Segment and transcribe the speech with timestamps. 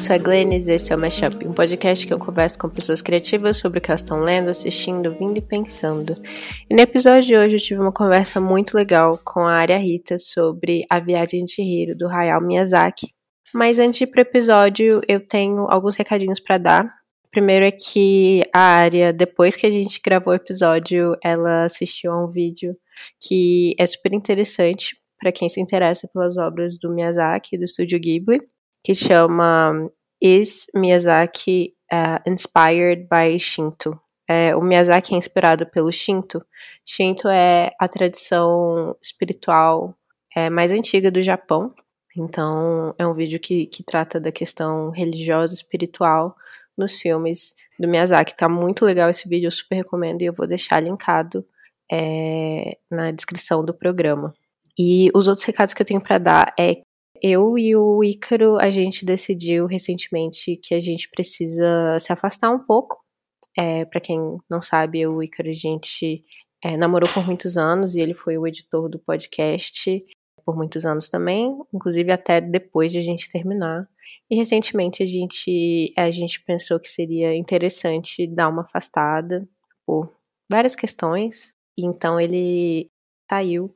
[0.00, 3.02] sou a Glennis e esse é o Mashup, um podcast que eu converso com pessoas
[3.02, 6.16] criativas sobre o que elas estão lendo, assistindo, vindo e pensando.
[6.70, 10.16] E no episódio de hoje eu tive uma conversa muito legal com a Arya Rita
[10.16, 13.08] sobre A Viagem de Hiro, do Hayao Miyazaki.
[13.52, 16.94] Mas antes de ir pro episódio, eu tenho alguns recadinhos para dar.
[17.30, 22.24] Primeiro é que a Arya, depois que a gente gravou o episódio, ela assistiu a
[22.24, 22.74] um vídeo
[23.20, 28.40] que é super interessante para quem se interessa pelas obras do Miyazaki, do estúdio Ghibli
[28.82, 33.98] que chama Is Miyazaki uh, Inspired by Shinto?
[34.28, 36.44] É, o Miyazaki é inspirado pelo Shinto.
[36.86, 39.94] Shinto é a tradição espiritual
[40.36, 41.74] é, mais antiga do Japão.
[42.16, 46.36] Então, é um vídeo que, que trata da questão religiosa espiritual
[46.78, 48.36] nos filmes do Miyazaki.
[48.36, 51.44] Tá muito legal esse vídeo, eu super recomendo e eu vou deixar linkado
[51.90, 54.32] é, na descrição do programa.
[54.78, 56.82] E os outros recados que eu tenho para dar é
[57.22, 62.58] eu e o Ícaro, a gente decidiu recentemente que a gente precisa se afastar um
[62.58, 62.98] pouco.
[63.56, 64.18] É, para quem
[64.48, 66.24] não sabe, eu e o Ícaro, a gente
[66.62, 70.04] é, namorou por muitos anos e ele foi o editor do podcast
[70.44, 73.88] por muitos anos também, inclusive até depois de a gente terminar.
[74.30, 79.48] E recentemente a gente, a gente pensou que seria interessante dar uma afastada
[79.86, 80.12] por
[80.50, 81.54] várias questões.
[81.78, 82.90] Então ele
[83.28, 83.74] saiu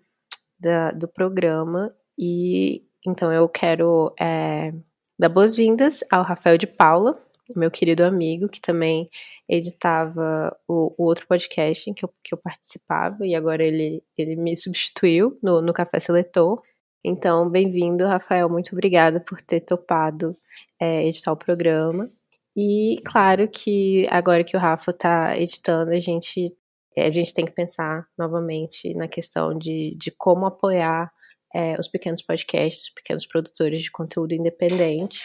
[0.59, 4.73] da, do programa e então eu quero é,
[5.19, 7.21] dar boas-vindas ao Rafael de Paula,
[7.55, 9.11] meu querido amigo, que também
[9.49, 14.35] editava o, o outro podcast em que eu, que eu participava, e agora ele, ele
[14.35, 16.63] me substituiu no, no Café Seletor.
[17.05, 18.49] Então, bem-vindo, Rafael.
[18.49, 20.35] Muito obrigada por ter topado
[20.81, 22.07] é, editar o programa.
[22.57, 26.57] E claro que agora que o Rafa está editando, a gente,
[26.97, 31.11] a gente tem que pensar novamente na questão de, de como apoiar
[31.55, 35.21] é, os pequenos podcasts, os pequenos produtores de conteúdo independente.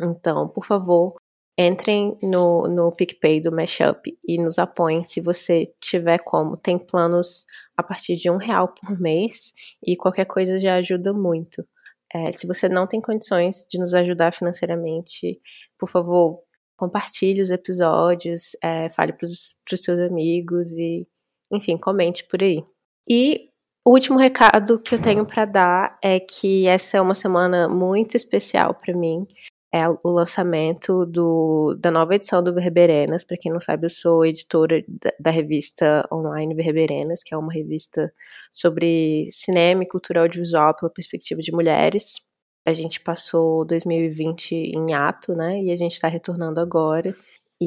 [0.00, 1.14] Então, por favor,
[1.58, 6.56] entrem no, no PicPay do Mashup e nos apoiem se você tiver como.
[6.56, 7.44] Tem planos
[7.76, 9.52] a partir de um real por mês
[9.86, 11.64] e qualquer coisa já ajuda muito.
[12.12, 15.40] É, se você não tem condições de nos ajudar financeiramente,
[15.78, 16.40] por favor,
[16.76, 21.06] compartilhe os episódios, é, fale para os seus amigos e,
[21.52, 22.64] enfim, comente por aí.
[23.08, 23.50] E
[23.84, 28.16] o último recado que eu tenho para dar é que essa é uma semana muito
[28.16, 29.26] especial para mim.
[29.72, 33.24] É o lançamento do, da nova edição do Verberenas.
[33.24, 37.52] Para quem não sabe, eu sou editora da, da, revista online Verberenas, que é uma
[37.52, 38.12] revista
[38.50, 42.22] sobre cinema e cultura audiovisual pela perspectiva de mulheres.
[42.64, 45.60] A gente passou 2020 em ato, né?
[45.60, 47.12] E a gente está retornando agora.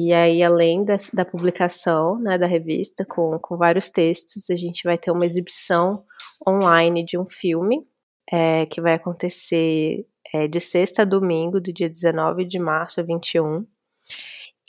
[0.00, 4.96] E aí, além da, publicação né, da revista, com, com vários textos, a gente vai
[4.96, 6.04] ter uma exibição
[6.48, 7.84] online de um filme
[8.30, 13.02] é, que vai acontecer é, de sexta a domingo, do dia 19 de março a
[13.02, 13.56] 21,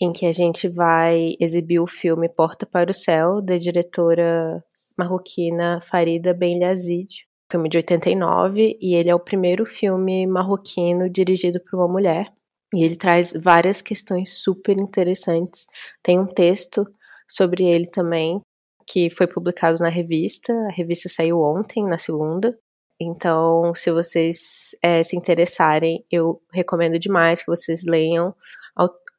[0.02, 4.64] em que a gente vai exibir o filme Porta para o Céu, da diretora
[4.98, 11.60] marroquina Farida Ben Yazid, filme de 89, e ele é o primeiro filme marroquino dirigido
[11.60, 12.34] por uma mulher.
[12.74, 15.66] E ele traz várias questões super interessantes.
[16.04, 16.86] Tem um texto
[17.28, 18.42] sobre ele também,
[18.88, 20.54] que foi publicado na revista.
[20.68, 22.58] A revista saiu ontem, na segunda.
[23.00, 28.36] Então, se vocês é, se interessarem, eu recomendo demais que vocês leiam,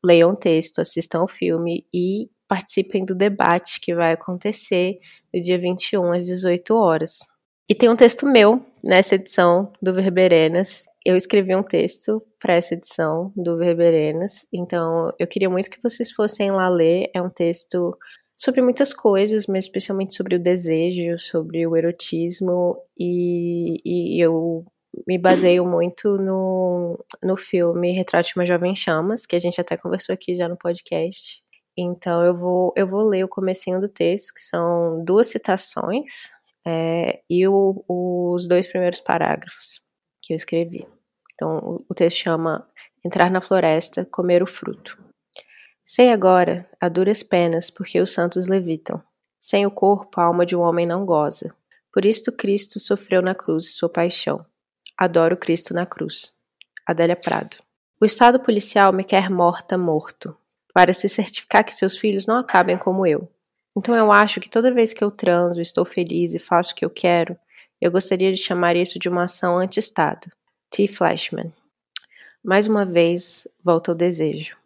[0.04, 4.98] leiam o texto, assistam o filme e participem do debate que vai acontecer
[5.32, 7.20] no dia 21 às 18 horas.
[7.68, 10.84] E tem um texto meu nessa edição do Verberenas.
[11.04, 16.12] Eu escrevi um texto para essa edição do Verberenas, então eu queria muito que vocês
[16.12, 17.10] fossem lá ler.
[17.14, 17.96] É um texto
[18.36, 24.64] sobre muitas coisas, mas especialmente sobre o desejo, sobre o erotismo, e, e eu
[25.06, 29.78] me baseio muito no, no filme Retrato de uma Jovem Chamas, que a gente até
[29.78, 31.42] conversou aqui já no podcast.
[31.78, 36.10] Então eu vou, eu vou ler o comecinho do texto, que são duas citações
[36.66, 39.80] é, e o, os dois primeiros parágrafos
[40.30, 40.86] que eu escrevi.
[41.34, 42.64] Então, o, texto chama
[43.04, 44.96] Entrar na floresta, comer o fruto.
[45.84, 49.02] Sei agora, a duras penas, porque os santos levitam.
[49.40, 51.52] Sem o corpo, a alma de um homem não goza.
[51.90, 54.44] Por isto Cristo sofreu na cruz sua paixão.
[54.96, 56.32] Adoro Cristo na cruz.
[56.86, 57.56] Adélia Prado.
[58.00, 60.36] O Estado policial me quer morta, morto,
[60.74, 63.28] para se certificar que seus filhos não acabem como eu.
[63.76, 66.84] Então eu acho que toda vez que eu transo, estou feliz e faço o que
[66.84, 67.36] eu quero,
[67.80, 70.28] eu gostaria de chamar isso de uma ação anti-Estado.
[70.70, 70.86] T.
[70.86, 71.52] Flashman.
[72.44, 74.56] Mais uma vez, volta ao desejo.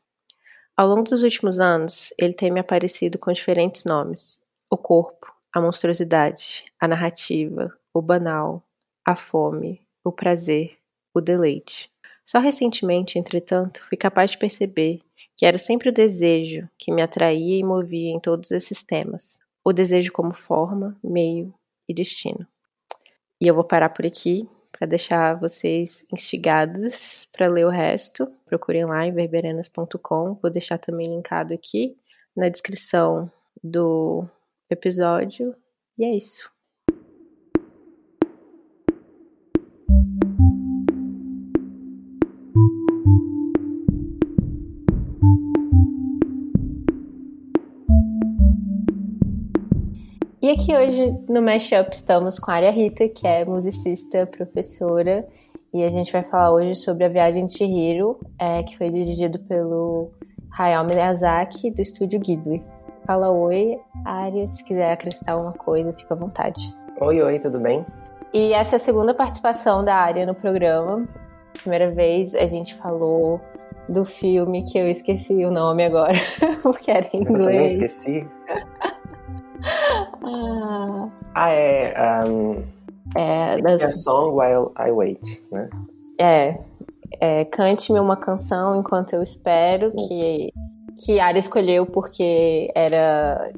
[0.76, 4.40] Ao longo dos últimos anos, ele tem me aparecido com diferentes nomes:
[4.70, 8.62] o corpo, a monstruosidade, a narrativa, o banal,
[9.06, 10.76] a fome, o prazer,
[11.14, 11.90] o deleite.
[12.24, 15.00] Só recentemente, entretanto, fui capaz de perceber
[15.36, 19.38] que era sempre o desejo que me atraía e movia em todos esses temas.
[19.64, 21.54] O desejo como forma, meio
[21.88, 22.46] e destino.
[23.40, 28.30] E eu vou parar por aqui para deixar vocês instigados para ler o resto.
[28.46, 30.34] Procurem lá em verberenas.com.
[30.34, 31.96] Vou deixar também linkado aqui
[32.36, 33.30] na descrição
[33.62, 34.28] do
[34.70, 35.54] episódio.
[35.98, 36.53] E é isso.
[50.44, 55.26] E aqui hoje no Mashup estamos com a Aria Rita, que é musicista, professora,
[55.72, 59.38] e a gente vai falar hoje sobre a Viagem de Chihiro, é, que foi dirigido
[59.38, 60.10] pelo
[60.52, 62.62] Hayao Miyazaki, do estúdio Ghibli.
[63.06, 66.76] Fala oi, Aria, se quiser acrescentar alguma coisa, fica à vontade.
[67.00, 67.82] Oi, oi, tudo bem?
[68.34, 71.08] E essa é a segunda participação da Aria no programa.
[71.54, 73.40] Primeira vez a gente falou
[73.88, 76.12] do filme que eu esqueci o nome agora,
[76.62, 77.38] porque era em inglês.
[77.38, 78.28] Eu também esqueci.
[81.34, 82.24] Ah, é.
[82.26, 82.62] Um,
[83.16, 83.82] é das...
[83.82, 85.68] a Song While I Wait, né?
[86.18, 86.58] É.
[87.20, 90.08] é Cante-me uma canção enquanto eu espero, Isso.
[90.08, 90.52] que,
[91.04, 93.52] que Ari escolheu porque era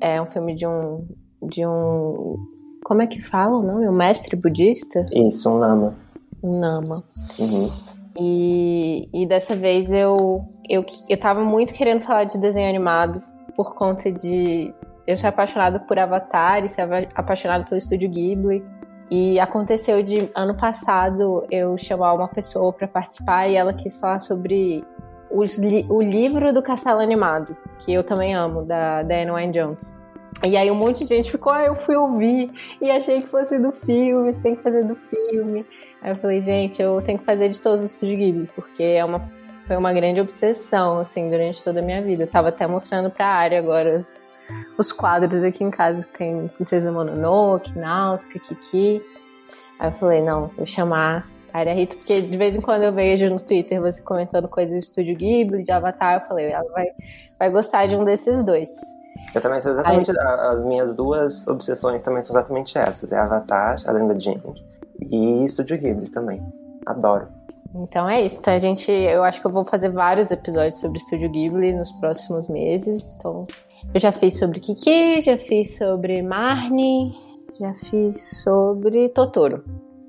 [0.00, 1.06] é um filme de um.
[1.42, 2.36] de um.
[2.84, 3.88] Como é que fala o nome?
[3.88, 5.06] Um mestre budista?
[5.12, 5.94] Isso, um lama.
[6.42, 7.02] Um lama.
[7.38, 7.68] Uhum.
[8.18, 13.22] E, e dessa vez eu, eu, eu tava muito querendo falar de desenho animado
[13.54, 14.72] por conta de
[15.08, 16.84] eu sou apaixonada por Avatar e sou
[17.14, 18.62] apaixonada pelo estúdio Ghibli.
[19.10, 24.18] E aconteceu de ano passado eu chamar uma pessoa para participar e ela quis falar
[24.18, 24.84] sobre
[25.58, 29.96] li o livro do Castelo Animado, que eu também amo, da Diane Wynne Jones.
[30.44, 33.58] E aí um monte de gente ficou, ah, eu fui ouvir e achei que fosse
[33.58, 35.64] do filme, você tem que fazer do filme.
[36.02, 39.02] Aí eu falei, gente, eu tenho que fazer de todos os Estúdio Ghibli, porque é
[39.02, 39.26] uma,
[39.66, 42.24] foi uma grande obsessão, assim, durante toda a minha vida.
[42.24, 44.27] Eu tava até mostrando pra área agora os,
[44.76, 49.02] os quadros aqui em casa tem Princesa Mononoke, Nausica, Kiki.
[49.78, 52.92] Aí eu falei, não, vou chamar a Aria Rita, porque de vez em quando eu
[52.92, 56.86] vejo no Twitter você comentando coisas do Estúdio Ghibli, de Avatar, eu falei, ela vai,
[57.38, 58.70] vai gostar de um desses dois.
[59.34, 60.16] Eu também sou exatamente, Aí...
[60.18, 64.64] as minhas duas obsessões também são exatamente essas, é Avatar, a Lenda de Aang,
[65.00, 66.42] e Estúdio Ghibli também,
[66.86, 67.28] adoro.
[67.74, 68.38] Então é isso.
[68.38, 71.92] Então a gente, eu acho que eu vou fazer vários episódios sobre Estúdio Ghibli nos
[71.92, 73.14] próximos meses.
[73.16, 73.46] Então
[73.94, 77.12] eu já fiz sobre Kiki, já fiz sobre Marnie,
[77.58, 79.64] já fiz sobre Totoro.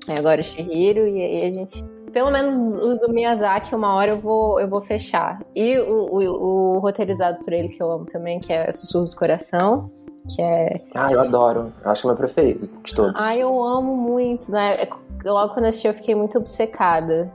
[0.08, 1.84] É, agora Shihiro, e aí a gente.
[2.12, 5.38] Pelo menos os do Miyazaki, uma hora eu vou, eu vou fechar.
[5.54, 9.16] E o, o, o roteirizado por ele, que eu amo também, que é Sussurros do
[9.16, 9.90] Coração.
[10.28, 10.80] Que é.
[10.94, 11.72] Ah, eu adoro.
[11.84, 13.20] Eu acho que é o meu preferido de todos.
[13.20, 14.82] Ah, eu amo muito, né?
[14.82, 14.88] É,
[15.24, 17.30] logo quando assisti, eu fiquei muito obcecada.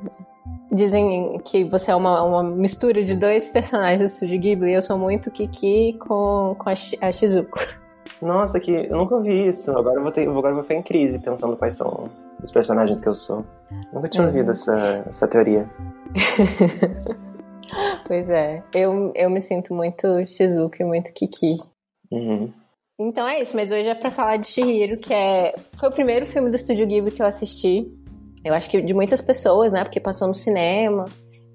[0.72, 4.74] Dizem que você é uma, uma mistura de dois personagens do Studio Ghibli.
[4.74, 7.60] Eu sou muito Kiki com, com a, a Shizuko.
[8.22, 9.72] Nossa, que eu nunca vi isso.
[9.72, 12.10] Agora eu vou ter, agora eu vou ficar em crise pensando quais são
[12.42, 13.46] os personagens que eu sou.
[13.94, 14.30] Nunca tinha uhum.
[14.30, 15.70] ouvido essa, essa teoria.
[18.08, 21.56] pois é, eu, eu me sinto muito Shizuko e muito Kiki.
[22.12, 22.52] Uhum.
[22.98, 26.26] Então é isso, mas hoje é pra falar de Shihiro, que é foi o primeiro
[26.26, 27.86] filme do Estúdio Ghibli que eu assisti.
[28.44, 29.84] Eu acho que de muitas pessoas, né?
[29.84, 31.06] Porque passou no cinema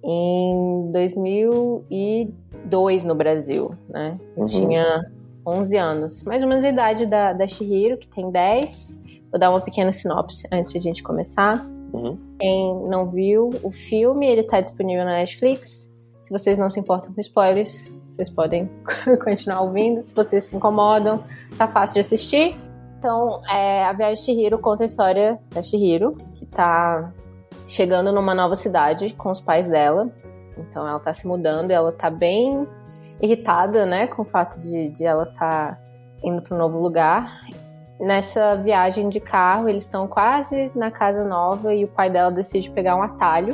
[0.04, 4.18] em 2002 no Brasil, né?
[4.36, 4.46] Eu uhum.
[4.46, 5.00] tinha
[5.46, 9.00] 11 anos, mais ou menos a idade da, da Shihiro, que tem 10.
[9.30, 11.64] Vou dar uma pequena sinopse antes de a gente começar.
[11.92, 12.18] Uhum.
[12.38, 15.89] Quem não viu o filme, ele está disponível na Netflix.
[16.30, 18.70] Se vocês não se importam com spoilers, vocês podem
[19.24, 20.06] continuar ouvindo.
[20.06, 21.24] Se vocês se incomodam,
[21.58, 22.56] tá fácil de assistir.
[22.96, 26.16] Então, é, a Viagem de Shihiro conta a história da Shihiro,
[26.52, 27.12] tá
[27.66, 30.08] chegando numa nova cidade com os pais dela.
[30.56, 32.64] Então ela tá se mudando, ela tá bem
[33.20, 35.76] irritada, né, com o fato de, de ela tá
[36.22, 37.40] indo para um novo lugar.
[37.98, 42.70] Nessa viagem de carro, eles estão quase na casa nova e o pai dela decide
[42.70, 43.52] pegar um atalho.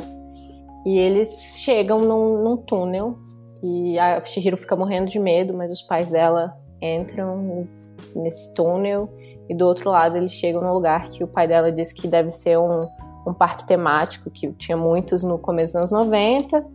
[0.87, 3.17] E eles chegam num, num túnel
[3.61, 7.67] e a Shihiro fica morrendo de medo, mas os pais dela entram
[8.15, 9.09] nesse túnel
[9.49, 12.31] e do outro lado eles chegam num lugar que o pai dela disse que deve
[12.31, 12.87] ser um,
[13.27, 16.65] um parque temático, que tinha muitos no começo dos anos 90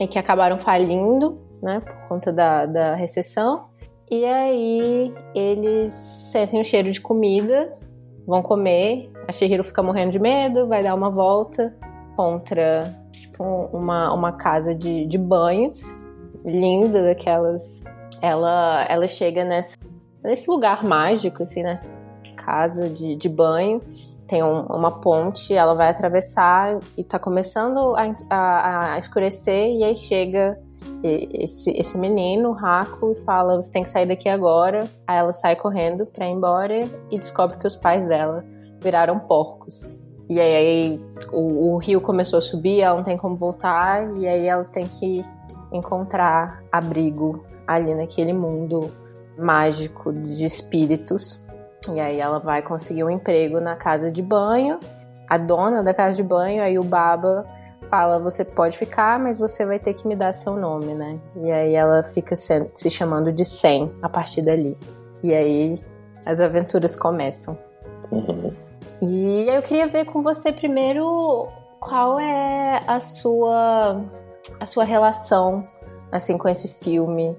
[0.00, 3.66] e que acabaram falindo, né, por conta da, da recessão.
[4.10, 7.72] E aí eles sentem o cheiro de comida,
[8.26, 11.72] vão comer, a Shihiro fica morrendo de medo, vai dar uma volta
[12.20, 15.80] contra tipo, uma, uma casa de, de banhos,
[16.44, 17.82] linda daquelas.
[18.20, 19.78] Ela, ela chega nessa,
[20.22, 21.90] nesse lugar mágico, assim, nessa
[22.36, 23.80] casa de, de banho.
[24.26, 29.82] tem um, uma ponte, ela vai atravessar e tá começando a, a, a escurecer, e
[29.82, 30.60] aí chega
[31.02, 34.80] esse, esse menino, Raco, e fala: Você tem que sair daqui agora.
[35.06, 38.44] Aí ela sai correndo pra ir embora e descobre que os pais dela
[38.82, 39.98] viraram porcos.
[40.30, 41.00] E aí
[41.32, 44.86] o, o rio começou a subir, ela não tem como voltar, e aí ela tem
[44.86, 45.24] que
[45.72, 48.92] encontrar abrigo ali naquele mundo
[49.36, 51.42] mágico de espíritos.
[51.92, 54.78] E aí ela vai conseguir um emprego na casa de banho.
[55.28, 57.44] A dona da casa de banho, aí o Baba
[57.90, 61.18] fala: Você pode ficar, mas você vai ter que me dar seu nome, né?
[61.42, 64.78] E aí ela fica se, se chamando de Sam a partir dali.
[65.24, 65.80] E aí
[66.24, 67.58] as aventuras começam.
[68.12, 68.69] Uhum.
[69.02, 71.48] E eu queria ver com você primeiro
[71.80, 74.04] qual é a sua
[74.58, 75.64] a sua relação
[76.12, 77.36] assim com esse filme,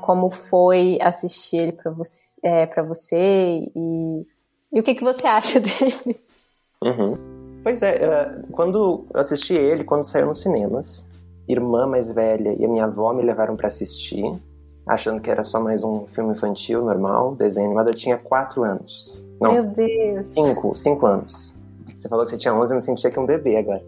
[0.00, 4.20] como foi assistir ele para você, é, para você e,
[4.72, 6.20] e o que que você acha dele?
[6.82, 7.60] Uhum.
[7.62, 11.06] Pois é, quando eu assisti ele, quando saiu nos cinemas,
[11.48, 14.24] irmã mais velha e a minha avó me levaram para assistir,
[14.86, 17.88] achando que era só mais um filme infantil normal, desenho animado.
[17.88, 19.24] Eu tinha quatro anos.
[19.40, 20.24] Não, Meu Deus!
[20.26, 21.54] Cinco, cinco anos.
[21.96, 23.82] Você falou que você tinha 11, eu me sentia que um bebê agora.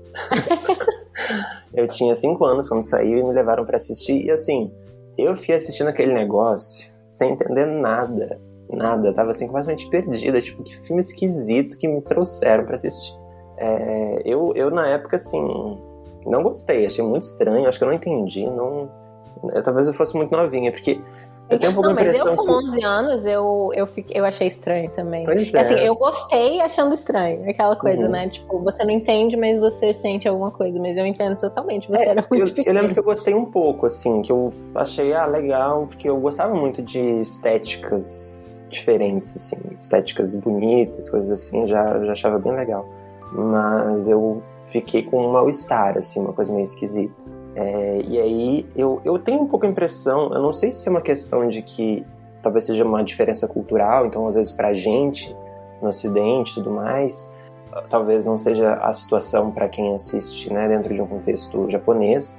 [1.74, 4.24] eu tinha cinco anos quando saiu e me levaram para assistir.
[4.24, 4.72] E assim,
[5.18, 8.40] eu fui assistindo aquele negócio sem entender nada.
[8.70, 9.08] Nada.
[9.08, 10.40] Eu tava assim completamente perdida.
[10.40, 13.16] Tipo, que filme esquisito que me trouxeram para assistir.
[13.56, 15.42] É, eu, eu, na época, assim,
[16.26, 18.90] não gostei, achei muito estranho, acho que eu não entendi, não...
[19.52, 21.00] Eu, talvez eu fosse muito novinha, porque
[21.50, 24.48] eu tenho um pouco não, mas eu com 11 anos, eu, eu, fiquei, eu achei
[24.48, 25.24] estranho também.
[25.24, 25.60] Pois é.
[25.60, 28.10] Assim, eu gostei achando estranho, aquela coisa, uhum.
[28.10, 28.28] né?
[28.28, 30.78] Tipo, você não entende, mas você sente alguma coisa.
[30.78, 33.44] Mas eu entendo totalmente, você é, era muito eu, eu, lembro que eu gostei um
[33.44, 39.56] pouco, assim, que eu achei, ah, legal, porque eu gostava muito de estéticas diferentes, assim,
[39.80, 42.86] estéticas bonitas, coisas assim, já, já achava bem legal
[43.34, 47.14] mas eu fiquei com um mal-estar, assim, uma coisa meio esquisita.
[47.56, 50.90] É, e aí eu, eu tenho um pouco a impressão, eu não sei se é
[50.90, 52.04] uma questão de que
[52.42, 55.34] talvez seja uma diferença cultural, então às vezes pra gente
[55.80, 57.32] no ocidente e tudo mais,
[57.88, 62.38] talvez não seja a situação para quem assiste né, dentro de um contexto japonês,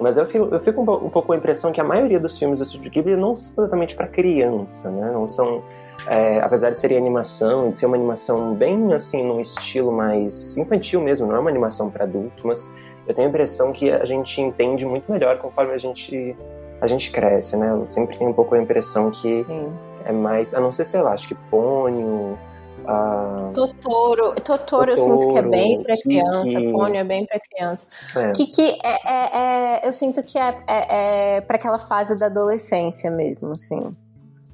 [0.00, 2.38] mas eu fico, eu fico um, um, pouco com a impressão que a maioria dos
[2.38, 5.10] filmes do Studio Ghibli não são exatamente para criança, né?
[5.10, 5.62] Não são,
[6.06, 11.00] é, apesar de serem animação, de ser uma animação bem assim num estilo mais infantil
[11.00, 12.70] mesmo, não é uma animação para adulto, mas
[13.06, 16.36] eu tenho a impressão que a gente entende muito melhor conforme a gente
[16.80, 17.70] a gente cresce, né?
[17.70, 19.72] Eu sempre tenho um pouco a impressão que Sim.
[20.04, 22.38] é mais, a não ser sei lá, acho que Pônio
[22.86, 24.34] ah, Totoro.
[24.34, 26.72] Totoro, Totoro, eu sinto que é bem para criança, Kiki.
[26.72, 27.86] Pônio é bem para criança.
[28.14, 28.32] É.
[28.32, 33.10] Kiki é, é, é, eu sinto que é, é, é para aquela fase da adolescência
[33.10, 33.82] mesmo, assim.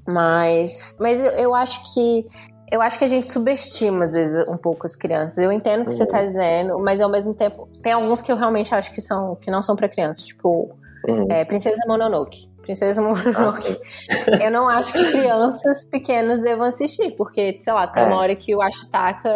[0.06, 2.26] Mas, mas eu, eu, acho que
[2.72, 5.36] eu acho que a gente subestima às vezes um pouco as crianças.
[5.36, 5.96] Eu entendo o que uhum.
[5.98, 9.36] você tá dizendo, mas ao mesmo tempo tem alguns que eu realmente acho que são
[9.36, 10.64] que não são para crianças, tipo
[11.06, 11.30] uhum.
[11.30, 12.50] é, Princesa Mononoke.
[12.62, 13.78] Princesa Mononoke.
[14.08, 18.06] Ah, eu não acho que crianças pequenas devam assistir, porque, sei lá, tem é.
[18.06, 19.28] uma hora que o Ashitaka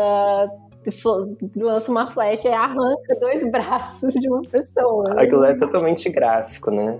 [1.56, 5.20] lança uma flecha e arranca dois braços de uma pessoa.
[5.20, 6.98] Aquilo é totalmente gráfico, né?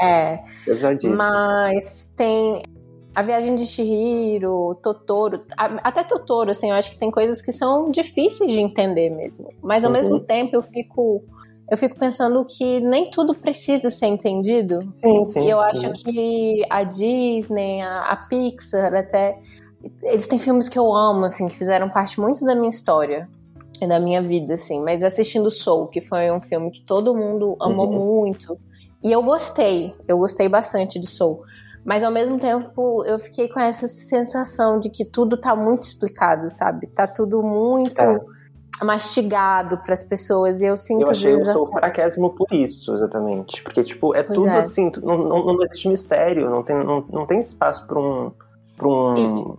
[0.00, 0.40] É.
[0.64, 1.16] Pesadíssimo.
[1.16, 2.62] Mas tem
[3.16, 7.90] a Viagem de Chihiro, Totoro, até Totoro, assim, eu acho que tem coisas que são
[7.90, 9.48] difíceis de entender mesmo.
[9.62, 9.96] Mas ao uhum.
[9.96, 11.24] mesmo tempo eu fico
[11.70, 14.86] eu fico pensando que nem tudo precisa ser entendido.
[14.92, 15.46] Sim, sim.
[15.46, 19.40] E eu acho que a Disney, a, a, Pixar, até.
[20.02, 23.28] Eles têm filmes que eu amo, assim, que fizeram parte muito da minha história
[23.80, 24.80] e da minha vida, assim.
[24.80, 28.20] Mas assistindo Soul, que foi um filme que todo mundo amou uhum.
[28.20, 28.58] muito.
[29.02, 31.42] E eu gostei, eu gostei bastante de Soul.
[31.86, 36.50] Mas ao mesmo tempo eu fiquei com essa sensação de que tudo tá muito explicado,
[36.50, 36.88] sabe?
[36.88, 38.02] Tá tudo muito.
[38.02, 38.20] É
[38.84, 40.60] mastigado para as pessoas.
[40.60, 43.62] E eu sinto Eu achei vezes, o Soul fraquésimo por isso, exatamente.
[43.62, 44.58] Porque, tipo, é pois tudo é.
[44.58, 48.32] assim, não, não, não, existe mistério, não tem, não, não tem espaço para um.
[48.76, 49.56] Pra, um,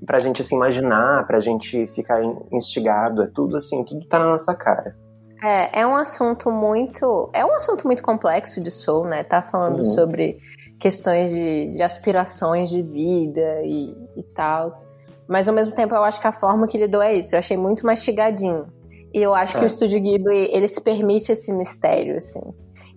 [0.00, 0.06] e...
[0.06, 2.22] pra gente assim, imaginar, pra gente ficar
[2.52, 4.94] instigado, é tudo assim, tudo tá na nossa cara.
[5.42, 7.30] É, é um assunto muito.
[7.32, 9.24] É um assunto muito complexo de Soul, né?
[9.24, 9.82] Tá falando uhum.
[9.82, 10.38] sobre
[10.80, 14.70] questões de, de aspirações de vida e, e tal.
[15.28, 17.34] Mas ao mesmo tempo eu acho que a forma que ele deu é isso.
[17.34, 18.66] Eu achei muito mastigadinho.
[19.12, 19.58] E eu acho é.
[19.58, 22.40] que o Estúdio Ghibli, ele se permite esse mistério, assim.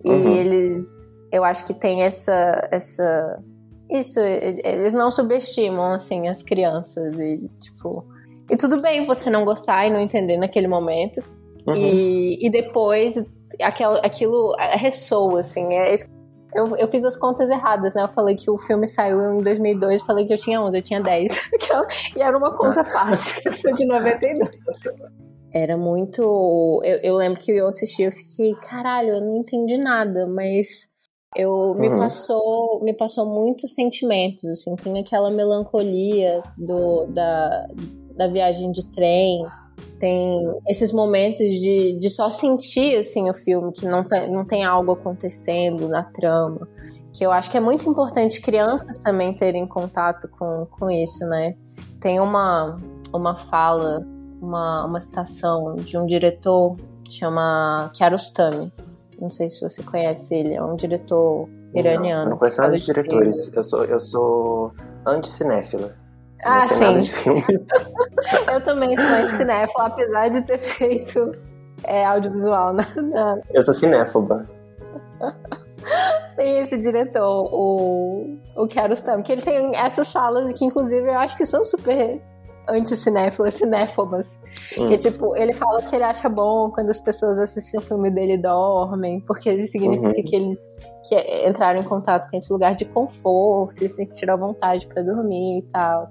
[0.02, 0.32] E uhum.
[0.32, 0.86] eles,
[1.30, 3.42] eu acho que tem essa, essa,
[3.90, 8.04] isso, eles não subestimam, assim, as crianças e, tipo...
[8.50, 11.22] E tudo bem você não gostar e não entender naquele momento.
[11.66, 11.74] Uhum.
[11.74, 13.14] E, e depois
[13.60, 15.66] aquilo, aquilo ressoa, assim.
[15.72, 15.94] É,
[16.54, 18.02] Eu, eu fiz as contas erradas, né?
[18.02, 21.00] Eu falei que o filme saiu em 2002, falei que eu tinha 11, eu tinha
[21.00, 21.32] 10.
[22.16, 24.50] e era uma conta fácil, eu sou de 92.
[25.52, 26.80] Era muito.
[26.84, 30.88] Eu, eu lembro que eu assisti, eu fiquei, caralho, eu não entendi nada, mas
[31.36, 31.96] eu me uhum.
[31.96, 37.66] passou me passou muitos sentimentos assim tem aquela melancolia do da,
[38.14, 39.44] da viagem de trem
[39.98, 44.64] tem esses momentos de, de só sentir assim o filme que não tem, não tem
[44.64, 46.68] algo acontecendo na trama
[47.12, 51.54] que eu acho que é muito importante crianças também terem contato com, com isso né
[52.00, 52.80] tem uma
[53.12, 54.06] uma fala
[54.40, 56.76] uma, uma citação de um diretor
[57.08, 58.72] chama Kiarostami
[59.20, 62.24] não sei se você conhece ele, é um diretor iraniano.
[62.24, 63.52] Não, não conheço nada de diretores.
[63.52, 64.72] Eu sou, eu sou
[65.06, 65.96] anti-cinéfila.
[66.44, 67.00] Ah, sim.
[68.52, 71.34] eu também sou anti-cinéfila, apesar de ter feito
[71.84, 72.74] é, audiovisual.
[72.74, 73.38] Na, na...
[73.52, 74.46] Eu sou cinéfoba.
[76.36, 81.36] tem esse diretor, o, o Kiarostami, que ele tem essas falas que, inclusive, eu acho
[81.36, 82.20] que são super
[82.68, 84.38] anti-cinéfilas, cinéfobas.
[84.78, 84.86] Hum.
[84.86, 88.34] Que, tipo, ele fala que ele acha bom quando as pessoas assistem o filme dele
[88.34, 90.24] e dormem, porque isso significa uhum.
[90.24, 90.58] que eles
[91.06, 91.14] que
[91.46, 95.62] entraram em contato com esse lugar de conforto, e sentiram a vontade para dormir e
[95.70, 96.06] tal.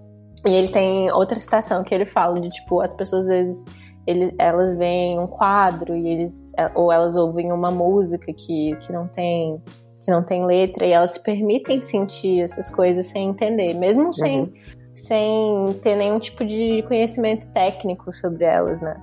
[0.45, 3.63] E ele tem outra citação que ele fala de, tipo, as pessoas às vezes
[4.05, 6.43] ele, elas veem um quadro e eles
[6.75, 9.61] ou elas ouvem uma música que, que não tem
[10.03, 14.13] que não tem letra e elas se permitem sentir essas coisas sem entender, mesmo uhum.
[14.13, 14.53] sem
[14.95, 19.01] sem ter nenhum tipo de conhecimento técnico sobre elas, né?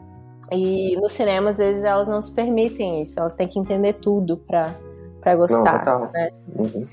[0.52, 4.36] E no cinema, às vezes, elas não se permitem isso, elas têm que entender tudo
[4.36, 4.74] pra,
[5.20, 6.30] pra gostar, não, né?
[6.56, 6.86] Uhum.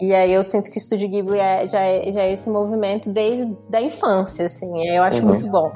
[0.00, 3.10] E aí eu sinto que o Estúdio Ghibli é, já, é, já é esse movimento
[3.10, 5.28] desde a infância, assim, eu acho uhum.
[5.28, 5.72] muito bom.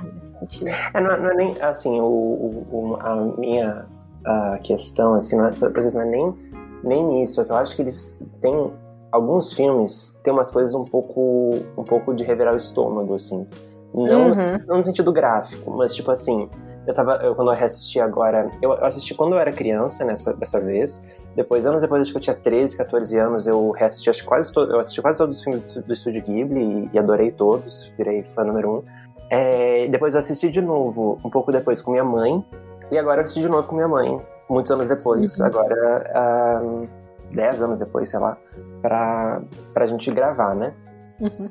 [0.94, 3.87] É, não, não, é nem, assim, o, o, a minha
[4.25, 6.34] a questão, assim, não é, não é nem,
[6.82, 8.72] nem nisso, é eu acho que eles têm
[9.10, 13.46] alguns filmes têm umas coisas um pouco um pouco de revirar o estômago assim
[13.94, 14.58] não, uhum.
[14.66, 16.48] não no sentido gráfico mas tipo assim
[16.88, 20.59] eu tava eu, quando eu reassisti agora eu, assisti quando eu era criança nessa dessa
[20.59, 21.05] vez
[21.37, 24.61] depois anos depois acho que eu tinha 13 14 anos eu reassisti acho, quase to,
[24.62, 28.22] eu assisti quase todos os filmes do, do estúdio Ghibli e, e, adorei todos virei
[28.22, 28.83] fã número um
[29.31, 32.44] é, depois eu assisti de novo um pouco depois com minha mãe
[32.90, 35.46] e agora eu assisti de novo com minha mãe muitos anos depois uhum.
[35.46, 36.88] agora um,
[37.33, 38.37] 10 anos depois, sei lá,
[38.81, 40.72] pra, pra gente gravar, né?
[41.20, 41.48] Uhum.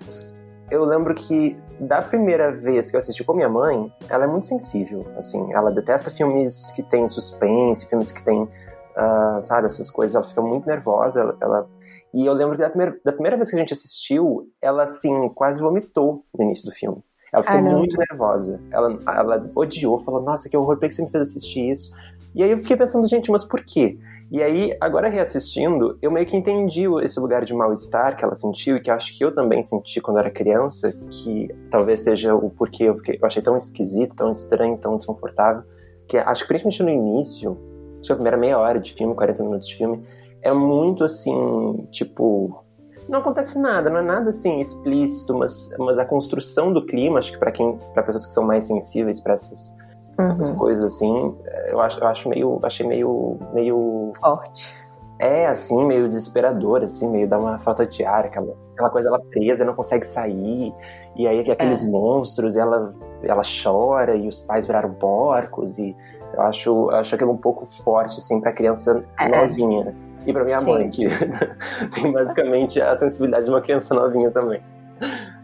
[0.70, 4.48] Eu lembro que da primeira vez que eu assisti com minha mãe, ela é muito
[4.48, 10.16] sensível, assim, ela detesta filmes que tem suspense, filmes que tem, uh, sabe, essas coisas,
[10.16, 11.70] ela fica muito nervosa, ela, ela...
[12.14, 15.30] E eu lembro que da primeira, da primeira vez que a gente assistiu, ela, assim,
[15.30, 17.04] quase vomitou no início do filme.
[17.32, 18.60] Ela ficou ah, muito nervosa.
[18.72, 21.92] Ela, ela odiou, falou, nossa, que horror, por que você me fez assistir isso?
[22.34, 24.00] E aí eu fiquei pensando, gente, mas por quê?
[24.30, 28.76] E aí, agora reassistindo, eu meio que entendi esse lugar de mal-estar que ela sentiu
[28.76, 32.84] e que acho que eu também senti quando era criança, que talvez seja o porquê
[32.84, 35.64] eu, eu achei tão esquisito, tão estranho, tão desconfortável,
[36.10, 37.58] que acho que principalmente no início,
[37.92, 40.04] acho que a primeira meia hora de filme, 40 minutos de filme,
[40.42, 42.66] é muito assim, tipo,
[43.08, 47.32] não acontece nada, não é nada assim explícito, mas, mas a construção do clima, acho
[47.32, 49.74] que para quem, para pessoas que são mais sensíveis para essas
[50.18, 50.30] uhum.
[50.30, 51.36] essas coisas assim,
[51.70, 54.76] eu acho, eu acho meio, achei meio, meio forte.
[55.20, 59.20] É, assim, meio desesperador, assim, meio dá uma falta de ar, aquela, aquela coisa ela
[59.20, 60.72] presa, não consegue sair,
[61.16, 61.88] e aí aqueles é.
[61.88, 65.96] monstros, ela, ela chora, e os pais viraram porcos, e
[66.34, 69.28] eu acho, eu acho aquilo um pouco forte, assim, pra criança é.
[69.28, 69.96] novinha.
[70.26, 70.72] E pra minha Sim.
[70.72, 71.08] mãe, que
[71.96, 74.62] tem basicamente a sensibilidade de uma criança novinha também.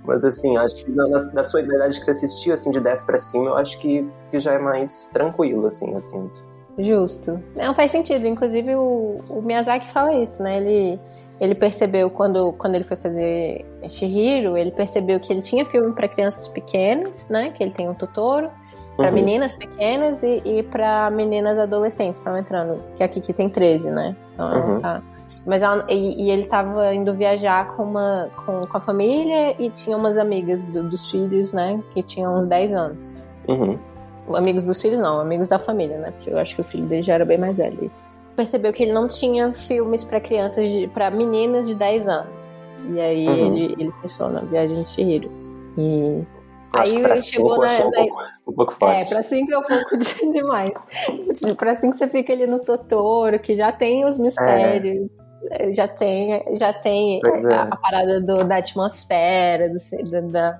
[0.06, 3.18] Mas assim, acho que na, da sua idade que você assistiu, assim, de 10 para
[3.18, 6.30] cima, eu acho que, que já é mais tranquilo, assim, assim.
[6.78, 7.42] Justo.
[7.56, 8.28] Não, faz sentido.
[8.28, 10.58] Inclusive, o, o Miyazaki fala isso, né?
[10.58, 11.00] Ele,
[11.40, 16.08] ele percebeu, quando, quando ele foi fazer Shihiro, ele percebeu que ele tinha filme para
[16.08, 17.52] crianças pequenas, né?
[17.52, 18.50] Que ele tem um Totoro.
[18.96, 19.16] Para uhum.
[19.16, 22.80] meninas pequenas e, e para meninas adolescentes estão entrando.
[22.96, 24.16] Que aqui que tem 13, né?
[24.36, 24.80] Então, uhum.
[24.80, 25.02] tá
[25.46, 29.70] mas ela, e, e, ele estava indo viajar com, uma, com, com, a família e
[29.70, 31.82] tinha umas amigas do, dos filhos, né?
[31.92, 33.16] Que tinham uns 10 anos.
[33.48, 33.78] Uhum.
[34.34, 36.12] Amigos dos filhos, não, amigos da família, né?
[36.12, 37.92] Porque eu acho que o filho dele já era bem mais velho.
[38.36, 42.64] Percebeu que ele não tinha filmes para crianças, para meninas de 10 anos.
[42.90, 43.56] E aí uhum.
[43.56, 45.32] ele, ele pensou na viagem de Chihiro.
[45.78, 46.26] E
[46.74, 47.86] Aí pra chegou na, na...
[47.86, 49.02] Um, pouco, um pouco forte.
[49.02, 50.74] É, pra 5 é um pouco de, demais.
[51.56, 55.08] pra 5 você fica ali no Totoro, que já tem os mistérios.
[55.20, 55.23] É
[55.72, 57.54] já tem, já tem é.
[57.54, 60.60] a, a, parada do, da atmosfera, do, da,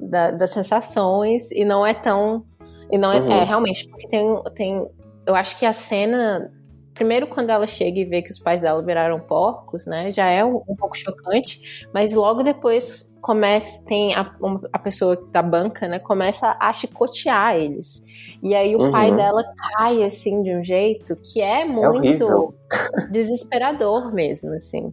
[0.00, 2.44] da, das sensações, e não é tão.
[2.90, 3.32] E não é, uhum.
[3.32, 4.88] é, realmente, porque tem, tem.
[5.26, 6.52] Eu acho que a cena
[6.94, 10.44] primeiro quando ela chega e vê que os pais dela viraram porcos, né, já é
[10.44, 14.34] um, um pouco chocante, mas logo depois começa, tem a,
[14.72, 18.02] a pessoa da banca, né, começa a chicotear eles.
[18.42, 18.90] E aí o uhum.
[18.90, 24.92] pai dela cai, assim, de um jeito que é, é muito é desesperador mesmo, assim.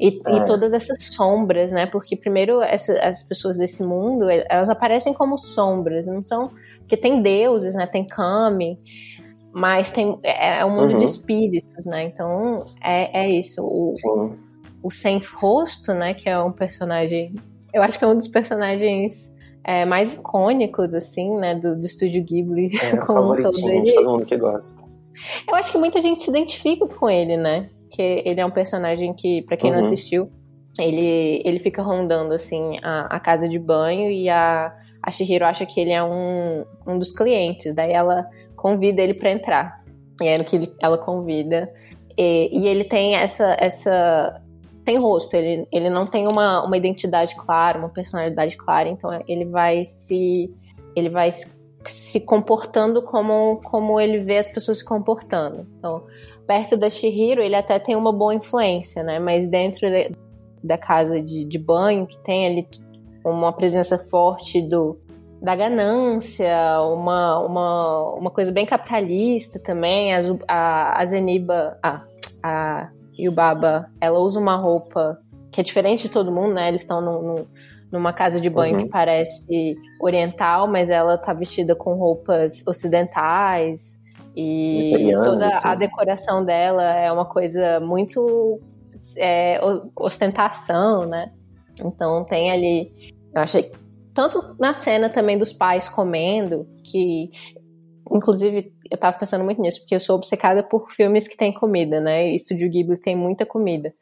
[0.00, 0.36] E, é.
[0.36, 5.38] e, todas essas sombras, né, porque primeiro essa, as pessoas desse mundo, elas aparecem como
[5.38, 6.48] sombras, não são...
[6.78, 8.78] Porque tem deuses, né, tem Kami,
[9.56, 10.98] mas tem, é, é um mundo uhum.
[10.98, 13.64] de espíritos, né, então é, é isso.
[13.64, 13.94] O,
[14.82, 17.34] o sem rosto, né, que é um personagem
[17.76, 19.30] eu acho que é um dos personagens
[19.62, 22.70] é, mais icônicos, assim, né, do, do estúdio Ghibli.
[22.82, 23.58] É, como um todo.
[23.68, 23.82] Ele...
[23.82, 24.82] de todo mundo que gosta.
[25.46, 27.68] Eu acho que muita gente se identifica com ele, né?
[27.90, 29.80] Que ele é um personagem que, para quem uhum.
[29.80, 30.30] não assistiu,
[30.78, 35.66] ele, ele fica rondando, assim, a, a casa de banho e a, a Shihiro acha
[35.66, 37.74] que ele é um, um dos clientes.
[37.74, 39.84] Daí ela convida ele para entrar.
[40.20, 41.72] E é que ela convida.
[42.16, 44.40] E, e ele tem essa, essa
[44.84, 49.44] tem rosto, ele, ele não tem uma, uma identidade clara, uma personalidade clara, então ele
[49.44, 50.48] vai se
[50.94, 51.30] ele vai
[51.84, 55.66] se comportando como, como ele vê as pessoas se comportando.
[55.78, 56.04] Então,
[56.46, 59.18] perto da Shihiro, ele até tem uma boa influência, né?
[59.18, 60.12] Mas dentro de,
[60.62, 62.68] da casa de, de banho, que tem ali
[63.24, 64.98] uma presença forte do,
[65.40, 70.14] da ganância, uma, uma, uma coisa bem capitalista também.
[70.14, 72.02] A, a, a Zeniba, a,
[72.42, 75.18] a e o Baba, ela usa uma roupa
[75.50, 76.68] que é diferente de todo mundo, né?
[76.68, 77.00] Eles estão
[77.90, 78.84] numa casa de banho uhum.
[78.84, 83.98] que parece oriental, mas ela tá vestida com roupas ocidentais.
[84.36, 85.68] E toda assim.
[85.68, 88.60] a decoração dela é uma coisa muito
[89.16, 89.58] é,
[89.96, 91.32] ostentação, né?
[91.82, 92.92] Então tem ali.
[93.34, 93.70] Eu achei.
[94.16, 97.30] Tanto na cena também dos pais comendo, que
[98.10, 102.00] Inclusive, eu tava pensando muito nisso, porque eu sou obcecada por filmes que tem comida,
[102.00, 102.30] né?
[102.30, 103.92] E Studio Ghibli tem muita comida.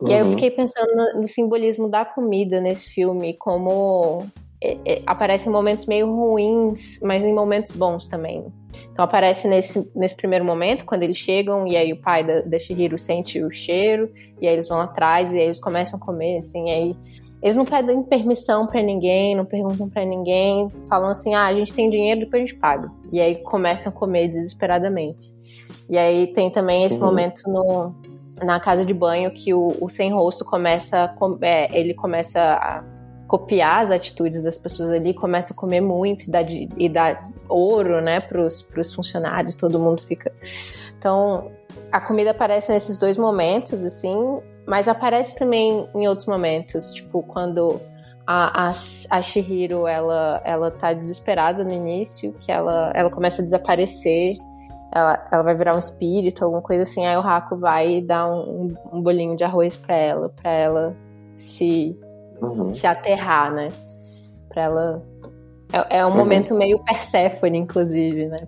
[0.00, 0.08] Uhum.
[0.08, 0.32] E aí eu uhum.
[0.32, 4.24] fiquei pensando no, no, simbolismo da comida nesse filme, como
[4.62, 8.46] é, é, aparece em momentos meio ruins, mas em momentos bons também.
[8.90, 12.58] Então aparece nesse, nesse primeiro momento, quando eles chegam, e aí o pai da, da
[12.58, 16.38] Shihiro sente o cheiro, e aí eles vão atrás, e aí eles começam a comer,
[16.38, 16.96] assim, aí
[17.42, 21.74] eles não pedem permissão para ninguém, não perguntam para ninguém, falam assim: ah, a gente
[21.74, 22.90] tem dinheiro, depois a gente paga.
[23.10, 25.32] E aí começam a comer desesperadamente.
[25.90, 27.06] E aí tem também esse uhum.
[27.06, 27.94] momento no,
[28.44, 32.84] na casa de banho que o, o sem rosto começa, a, é, ele começa a
[33.26, 38.00] copiar as atitudes das pessoas ali, começa a comer muito e dá, e dá ouro,
[38.00, 40.30] né, pros, pros funcionários, todo mundo fica.
[40.98, 41.50] Então,
[41.90, 47.80] a comida aparece nesses dois momentos, assim, mas aparece também em outros momentos, tipo quando
[48.26, 48.72] a, a,
[49.10, 54.34] a Shihiro ela, ela tá desesperada no início, que ela, ela começa a desaparecer,
[54.94, 58.74] ela, ela vai virar um espírito, alguma coisa assim, aí o Raku vai dar um,
[58.92, 60.96] um bolinho de arroz para ela, para ela
[61.36, 61.98] se,
[62.40, 62.72] uhum.
[62.72, 63.68] se aterrar, né?
[64.48, 65.11] Pra ela
[65.72, 66.16] é, é um uhum.
[66.16, 68.46] momento meio Perséfone, inclusive, né?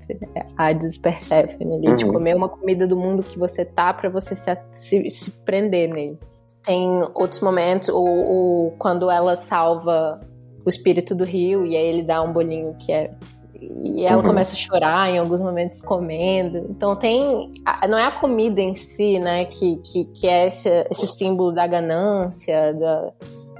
[0.56, 1.96] Hades Perséfone ali, uhum.
[1.96, 5.88] de comer uma comida do mundo que você tá para você se, se, se, prender
[5.88, 6.18] nele.
[6.62, 10.20] Tem outros momentos, o, quando ela salva
[10.64, 13.10] o espírito do rio e aí ele dá um bolinho que é
[13.60, 14.28] e ela uhum.
[14.28, 16.66] começa a chorar em alguns momentos comendo.
[16.70, 17.50] Então tem.
[17.88, 21.66] Não é a comida em si, né, que, que, que é esse, esse símbolo da
[21.66, 23.12] ganância, da,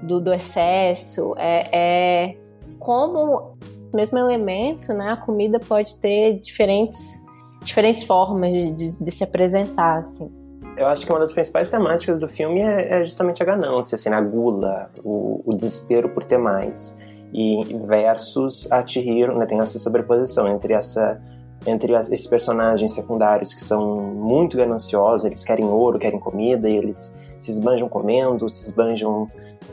[0.03, 1.35] do, do excesso.
[1.38, 2.37] É, é
[2.85, 3.57] como
[3.94, 7.25] mesmo elemento, né, a comida pode ter diferentes,
[7.62, 10.31] diferentes formas de, de, de, se apresentar, assim.
[10.77, 14.11] Eu acho que uma das principais temáticas do filme é, é justamente a ganância, assim,
[14.11, 16.99] a gula, o, o, desespero por ter mais.
[17.33, 21.20] E versus a Chihiro, né, tem essa sobreposição entre essa
[21.66, 27.14] entre esses personagens secundários que são muito gananciosos, eles querem ouro, querem comida, e eles
[27.38, 29.27] se esbanjam comendo, se esbanjam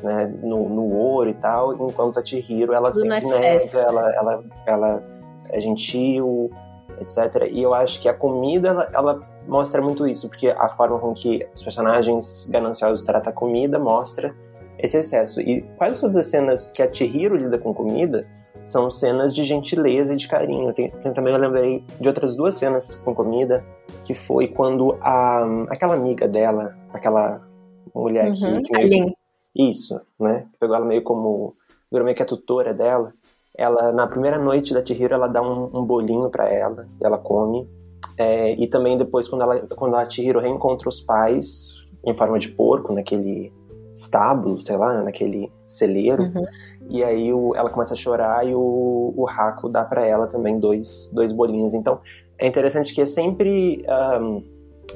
[0.03, 5.03] né, no, no, ouro e tal, enquanto a Chihiro, ela sempre nega, ela, ela, ela
[5.49, 6.49] é gentil,
[6.99, 7.49] etc.
[7.51, 11.13] E eu acho que a comida, ela, ela, mostra muito isso, porque a forma com
[11.13, 14.35] que os personagens gananciosos tratam a comida mostra
[14.77, 15.41] esse excesso.
[15.41, 18.27] E quase todas as cenas que a Chihiro lida com comida
[18.63, 20.71] são cenas de gentileza e de carinho.
[20.73, 23.65] Tem, tem, também eu lembrei de outras duas cenas com comida,
[24.03, 27.41] que foi quando a, aquela amiga dela, aquela
[27.93, 29.13] mulher uhum, que, que meio,
[29.55, 30.47] isso, né?
[30.59, 31.55] Pegou ela meio como.
[31.91, 33.13] Virou meio que a tutora dela.
[33.57, 37.67] Ela, na primeira noite da Chihiro, ela dá um, um bolinho para ela, ela come.
[38.17, 42.49] É, e também depois, quando, ela, quando a Chihiro reencontra os pais em forma de
[42.49, 43.51] porco, naquele
[43.93, 46.23] estábulo, sei lá, naquele celeiro.
[46.23, 46.45] Uhum.
[46.89, 50.59] E aí o, ela começa a chorar e o, o Haku dá para ela também
[50.59, 51.73] dois, dois bolinhos.
[51.73, 51.99] Então
[52.37, 53.85] é interessante que é sempre.
[54.19, 54.43] Um,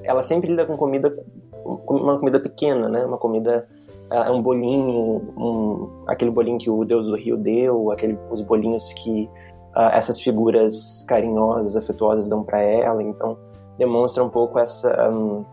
[0.03, 1.15] ela sempre lida com comida,
[1.63, 3.05] uma comida pequena, né?
[3.05, 3.67] Uma comida
[4.11, 8.91] uh, um bolinho, um, aquele bolinho que o deus do rio deu, aquele, os bolinhos
[8.93, 9.29] que
[9.75, 13.01] uh, essas figuras carinhosas, afetuosas dão para ela.
[13.03, 13.37] Então
[13.77, 15.43] demonstra um pouco essa, um,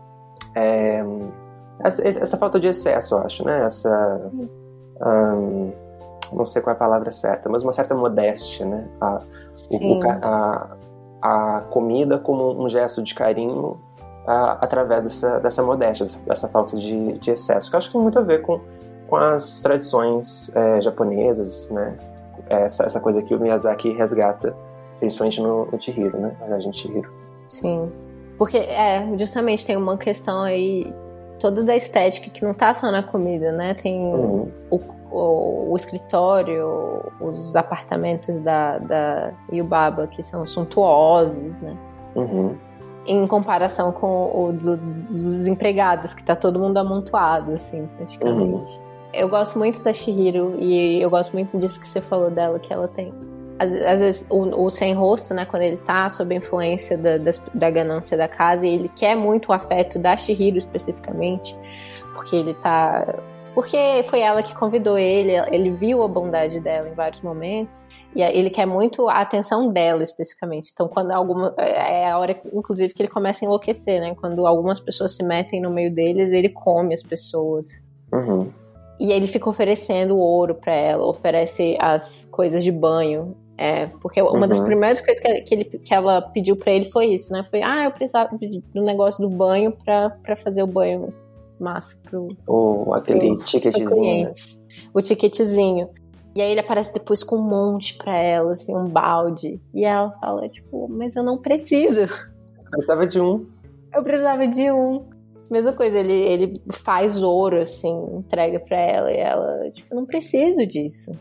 [0.55, 1.03] é,
[1.79, 3.65] essa, essa falta de excesso, eu acho, né?
[3.65, 4.31] Essa
[5.05, 5.71] um,
[6.31, 8.87] não sei qual é a palavra certa, mas uma certa modéstia, né?
[9.01, 9.19] A,
[9.69, 10.77] o, a,
[11.21, 13.77] a comida como um gesto de carinho
[14.25, 17.93] a, através dessa, dessa modéstia, dessa, dessa falta de, de, excesso, que eu acho que
[17.93, 18.59] tem muito a ver com,
[19.07, 21.97] com as tradições é, japonesas, né?
[22.49, 24.55] Essa, essa coisa que o Miyazaki resgata,
[24.99, 26.35] principalmente no, no Chihiro, né?
[26.49, 27.11] A gente Chihiro.
[27.45, 27.91] Sim.
[28.37, 30.93] Porque, é, justamente tem uma questão aí
[31.39, 33.73] toda da estética que não tá só na comida, né?
[33.73, 34.49] Tem uhum.
[34.71, 34.79] o,
[35.11, 41.77] o, o, escritório, os apartamentos da, da Yubaba, que são suntuosos, né?
[42.15, 42.55] Uhum.
[43.05, 48.77] Em comparação com o do, dos empregados, que tá todo mundo amontoado, assim, praticamente.
[48.77, 48.83] Uhum.
[49.13, 52.73] Eu gosto muito da Shihiro e eu gosto muito disso que você falou dela, que
[52.73, 53.13] ela tem
[53.59, 57.17] às, às, vezes o, o, sem rosto, né, quando ele tá sob a influência da,
[57.17, 61.55] da, da, ganância da casa, e ele quer muito o afeto da Shihiro especificamente,
[62.13, 63.05] porque ele tá
[63.53, 67.87] porque foi ela que convidou ele, ele viu a bondade dela em vários momentos.
[68.15, 70.71] E ele quer muito a atenção dela especificamente.
[70.73, 71.53] Então, quando alguma.
[71.57, 74.15] É a hora, inclusive, que ele começa a enlouquecer, né?
[74.15, 77.67] Quando algumas pessoas se metem no meio deles, ele come as pessoas.
[78.11, 78.51] Uhum.
[78.99, 83.35] E ele fica oferecendo ouro para ela, oferece as coisas de banho.
[83.57, 84.47] É, porque uma uhum.
[84.47, 87.43] das primeiras coisas que, que, ele, que ela pediu para ele foi isso, né?
[87.49, 88.35] Foi, ah, eu precisava
[88.73, 91.13] do negócio do banho para fazer o banho
[91.59, 92.35] massa pro.
[92.47, 94.29] Ou aquele pro, ticketzinho.
[94.29, 95.89] Pro o ticketzinho.
[96.35, 99.59] E aí ele aparece depois com um monte pra ela, assim, um balde.
[99.73, 102.01] E ela fala, tipo, mas eu não preciso.
[102.01, 103.45] Eu precisava de um.
[103.93, 105.05] Eu precisava de um.
[105.49, 109.11] Mesma coisa, ele, ele faz ouro, assim, entrega pra ela.
[109.11, 111.11] E ela, tipo, eu não preciso disso.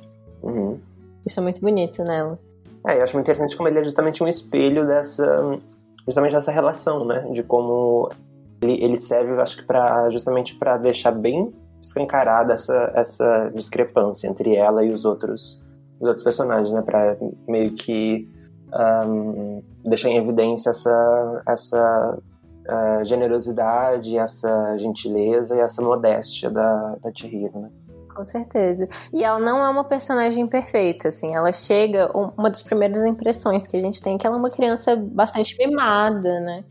[0.43, 0.79] Uhum.
[1.27, 2.39] Isso é muito bonito nela.
[2.87, 5.59] É, eu acho muito interessante como ele é justamente um espelho dessa.
[6.07, 7.21] Justamente dessa relação, né?
[7.33, 8.11] De como
[8.63, 14.55] ele, ele serve, acho que, para justamente para deixar bem escancarada essa, essa discrepância entre
[14.55, 15.63] ela e os outros,
[16.01, 16.81] os outros personagens, né?
[16.81, 17.17] Para
[17.49, 18.31] meio que
[19.07, 27.11] um, deixar em evidência essa, essa uh, generosidade, essa gentileza e essa modéstia da, da
[27.15, 27.71] Chihiro, né?
[28.15, 28.89] Com certeza.
[29.13, 31.35] E ela não é uma personagem perfeita, assim.
[31.35, 32.11] Ela chega.
[32.15, 35.57] Uma das primeiras impressões que a gente tem é que ela é uma criança bastante
[35.59, 36.63] mimada, né?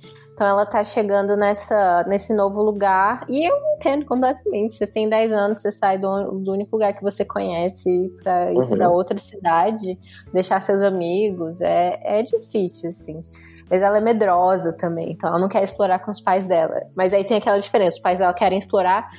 [0.41, 3.23] Então ela tá chegando nessa, nesse novo lugar.
[3.30, 4.73] E eu entendo completamente.
[4.73, 8.58] Você tem 10 anos, você sai do, do único lugar que você conhece para ir
[8.58, 8.67] uhum.
[8.67, 9.99] para outra cidade,
[10.34, 11.62] deixar seus amigos.
[11.62, 13.21] É, é difícil, assim.
[13.69, 16.88] Mas ela é medrosa também, então ela não quer explorar com os pais dela.
[16.97, 19.12] Mas aí tem aquela diferença: os pais dela querem explorar.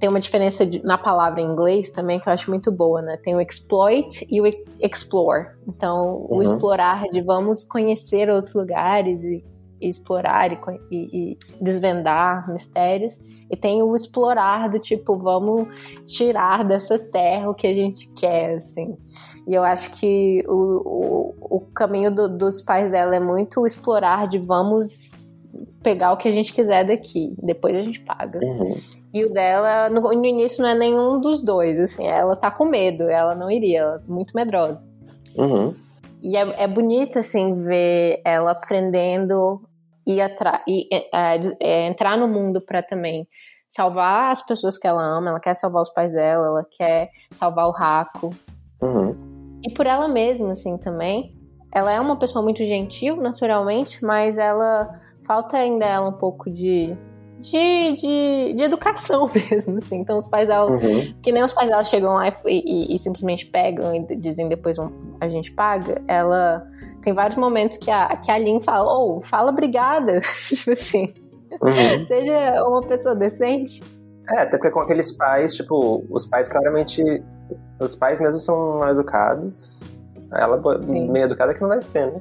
[0.00, 3.16] Tem uma diferença de, na palavra em inglês também que eu acho muito boa, né?
[3.22, 4.46] Tem o exploit e o
[4.82, 5.50] explore.
[5.68, 6.38] Então, uhum.
[6.38, 9.44] o explorar de vamos conhecer outros lugares e
[9.80, 10.58] explorar e,
[10.90, 10.96] e,
[11.32, 13.18] e, desvendar mistérios.
[13.50, 15.66] E tem o explorar do tipo, vamos
[16.06, 18.96] tirar dessa terra o que a gente quer, assim.
[19.48, 24.28] E eu acho que o, o, o caminho do, dos pais dela é muito explorar
[24.28, 25.30] de vamos
[25.82, 28.38] pegar o que a gente quiser daqui, depois a gente paga.
[28.38, 28.74] Uhum.
[29.12, 32.64] E o dela, no, no, início, não é nenhum dos dois, assim, ela tá com
[32.64, 34.86] medo, ela não iria, ela é muito medrosa.
[35.36, 35.74] Uhum.
[36.22, 39.60] E é, é bonito, assim, ver ela aprendendo
[40.06, 40.20] e,
[40.66, 43.26] e é, é, entrar no mundo para também
[43.68, 47.66] salvar as pessoas que ela ama, ela quer salvar os pais dela, ela quer salvar
[47.66, 48.30] o Raco.
[48.82, 49.60] Uhum.
[49.64, 51.36] E por ela mesma, assim, também.
[51.72, 54.90] Ela é uma pessoa muito gentil, naturalmente, mas ela
[55.24, 56.96] falta ainda ela um pouco de
[57.40, 59.98] de, de, de, educação mesmo, assim.
[59.98, 61.14] Então os pais dela, uhum.
[61.22, 64.78] que nem os pais dela chegam lá e, e, e simplesmente pegam e dizem depois
[64.78, 64.88] um,
[65.20, 66.66] a gente paga, ela
[67.02, 71.12] tem vários momentos que a, que a Lin fala, ou oh, fala obrigada, tipo assim.
[71.60, 72.06] Uhum.
[72.06, 73.82] Seja uma pessoa decente.
[74.28, 77.02] É, até porque com aqueles pais, tipo, os pais claramente.
[77.80, 79.82] Os pais mesmo são mal educados.
[80.32, 81.10] Ela Sim.
[81.10, 82.20] meio educada que não vai ser, né?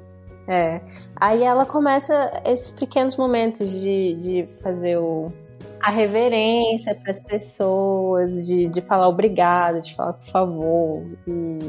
[0.49, 0.81] É.
[1.15, 5.31] Aí ela começa esses pequenos momentos de, de fazer o,
[5.79, 11.03] a reverência para as pessoas, de, de falar obrigado, de falar por favor.
[11.27, 11.59] E,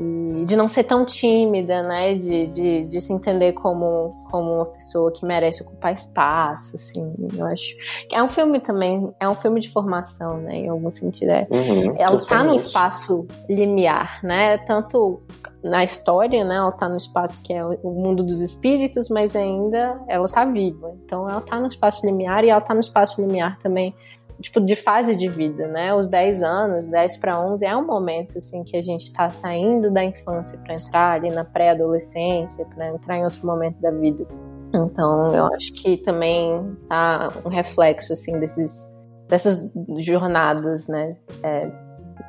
[0.00, 2.14] e de não ser tão tímida, né?
[2.14, 7.14] De, de, de, se entender como, como uma pessoa que merece ocupar espaço, assim.
[7.36, 7.74] Eu acho
[8.08, 10.56] que é um filme também, é um filme de formação, né?
[10.56, 11.30] Em algum sentido.
[11.30, 14.58] É, uhum, ela está no espaço limiar, né?
[14.58, 15.20] Tanto
[15.62, 16.56] na história, né?
[16.56, 20.94] Ela está no espaço que é o mundo dos espíritos, mas ainda ela está viva.
[21.04, 23.94] Então ela está no espaço limiar e ela está no espaço limiar também
[24.40, 25.94] tipo, de fase de vida, né?
[25.94, 29.90] Os 10 anos, 10 para 11 é um momento assim que a gente está saindo
[29.90, 34.26] da infância para entrar ali na pré-adolescência, para entrar em outro momento da vida.
[34.74, 38.90] Então, eu acho que também tá um reflexo assim desses
[39.28, 41.16] dessas jornadas, né?
[41.42, 41.70] É,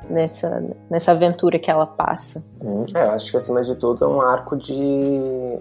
[0.08, 2.44] nessa, nessa aventura que ela passa.
[2.62, 4.78] Hum, é, eu acho que acima de tudo é um arco de,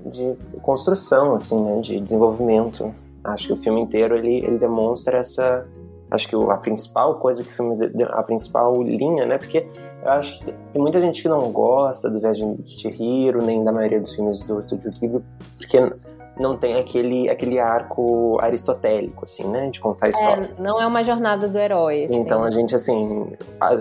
[0.06, 1.80] de construção, assim, né?
[1.82, 2.94] De desenvolvimento.
[3.24, 5.66] Acho que o filme inteiro ele, ele demonstra essa
[6.12, 9.38] acho que a principal coisa que o filme, a principal linha, né?
[9.38, 9.68] Porque
[10.04, 13.72] eu acho que tem muita gente que não gosta do Viagem de Chihiro, nem da
[13.72, 15.24] maioria dos filmes do Estúdio Ghibli,
[15.58, 15.92] porque
[16.40, 19.70] não tem aquele, aquele arco aristotélico, assim, né?
[19.70, 20.50] De contar a história.
[20.58, 22.06] É, não é uma jornada do herói.
[22.06, 22.16] Assim.
[22.16, 23.28] Então a gente, assim,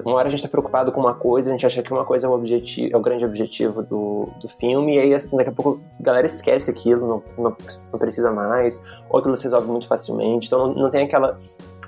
[0.05, 2.27] uma hora a gente tá preocupado com uma coisa, a gente acha que uma coisa
[2.27, 5.53] é o, objetivo, é o grande objetivo do, do filme, e aí, assim, daqui a
[5.53, 7.57] pouco a galera esquece aquilo, não, não,
[7.93, 11.39] não precisa mais, ou aquilo se resolve muito facilmente, então não, não tem aquela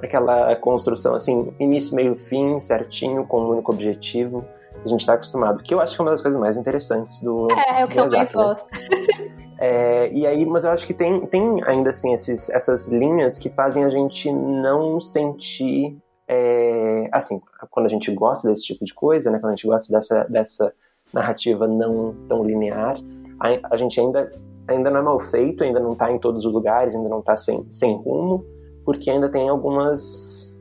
[0.02, 4.44] aquela construção assim, início, meio, fim, certinho, com um único objetivo.
[4.84, 7.48] A gente está acostumado, que eu acho que é uma das coisas mais interessantes do.
[7.52, 8.34] É, é o que eu mais né?
[8.34, 8.70] gosto.
[9.62, 13.50] É, e aí, mas eu acho que tem, tem ainda assim esses, essas linhas que
[13.50, 15.98] fazem a gente não sentir.
[16.26, 19.38] É, assim, quando a gente gosta desse tipo de coisa, né?
[19.38, 20.72] Quando a gente gosta dessa, dessa
[21.12, 22.96] narrativa não tão linear,
[23.38, 24.30] a, a gente ainda,
[24.66, 27.36] ainda não é mal feito, ainda não está em todos os lugares, ainda não está
[27.36, 28.42] sem, sem rumo,
[28.90, 30.53] porque ainda tem algumas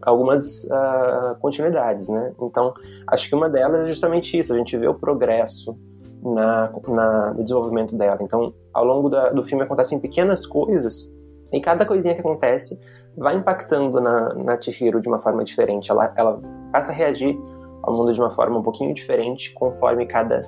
[0.00, 2.32] algumas uh, continuidades, né?
[2.40, 2.72] Então,
[3.08, 5.76] acho que uma delas é justamente isso, a gente vê o progresso
[6.22, 8.18] na, na, no desenvolvimento dela.
[8.20, 11.12] Então, ao longo da, do filme acontecem pequenas coisas
[11.52, 12.78] e cada coisinha que acontece
[13.16, 15.90] vai impactando na, na Chihiro de uma forma diferente.
[15.90, 16.40] Ela, ela
[16.72, 17.36] passa a reagir
[17.82, 20.42] ao mundo de uma forma um pouquinho diferente conforme cada,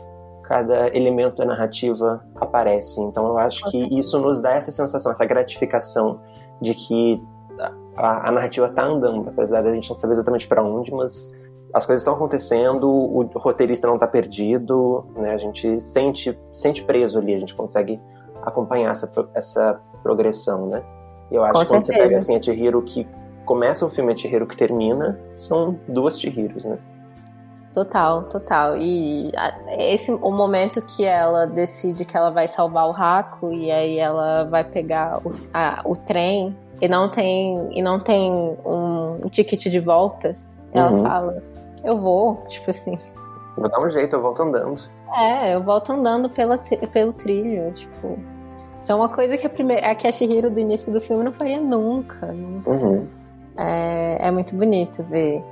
[0.44, 3.00] cada elemento da narrativa aparece.
[3.00, 6.20] Então, eu acho que isso nos dá essa sensação, essa gratificação
[6.60, 7.22] de que
[7.96, 11.32] a, a narrativa está andando, apesar da gente não saber exatamente para onde, mas
[11.72, 15.34] as coisas estão acontecendo, o roteirista não está perdido, né?
[15.34, 18.00] A gente sente, sente preso ali, a gente consegue
[18.42, 20.82] acompanhar essa, essa progressão, né?
[21.30, 22.02] E eu acho Com que quando certeza.
[22.02, 23.08] você pega assim a Chihiro que
[23.44, 26.78] começa o filme e a Chihiro que termina, são duas Chihiros, né?
[27.74, 28.76] Total, total.
[28.76, 29.32] E
[29.76, 34.44] esse o momento que ela decide que ela vai salvar o Raco e aí ela
[34.44, 39.64] vai pegar o, a, o trem e não tem e não tem um, um ticket
[39.64, 40.36] de volta,
[40.72, 41.02] ela uhum.
[41.02, 41.42] fala:
[41.82, 42.96] "Eu vou", tipo assim.
[43.56, 44.80] Vou dar um jeito, eu volto andando.
[45.16, 46.58] É, eu volto andando pela,
[46.92, 48.16] pelo trilho, tipo.
[48.80, 51.24] Isso é uma coisa que a primeira, a que a Shihiro do início do filme
[51.24, 52.26] não faria nunca.
[52.26, 52.70] nunca.
[52.70, 53.08] Uhum.
[53.56, 55.42] É, é muito bonito ver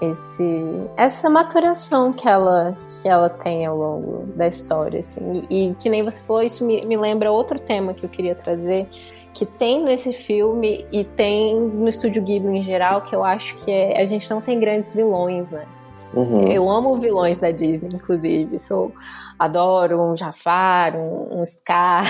[0.00, 5.74] esse essa maturação que ela que ela tem ao longo da história assim e, e
[5.74, 8.88] que nem você falou isso me, me lembra outro tema que eu queria trazer
[9.32, 13.70] que tem nesse filme e tem no estúdio Ghibli em geral que eu acho que
[13.70, 15.66] é, a gente não tem grandes vilões né
[16.14, 16.48] uhum.
[16.48, 18.92] eu amo vilões da Disney inclusive sou
[19.38, 22.04] adoro um Jafar um, um Scar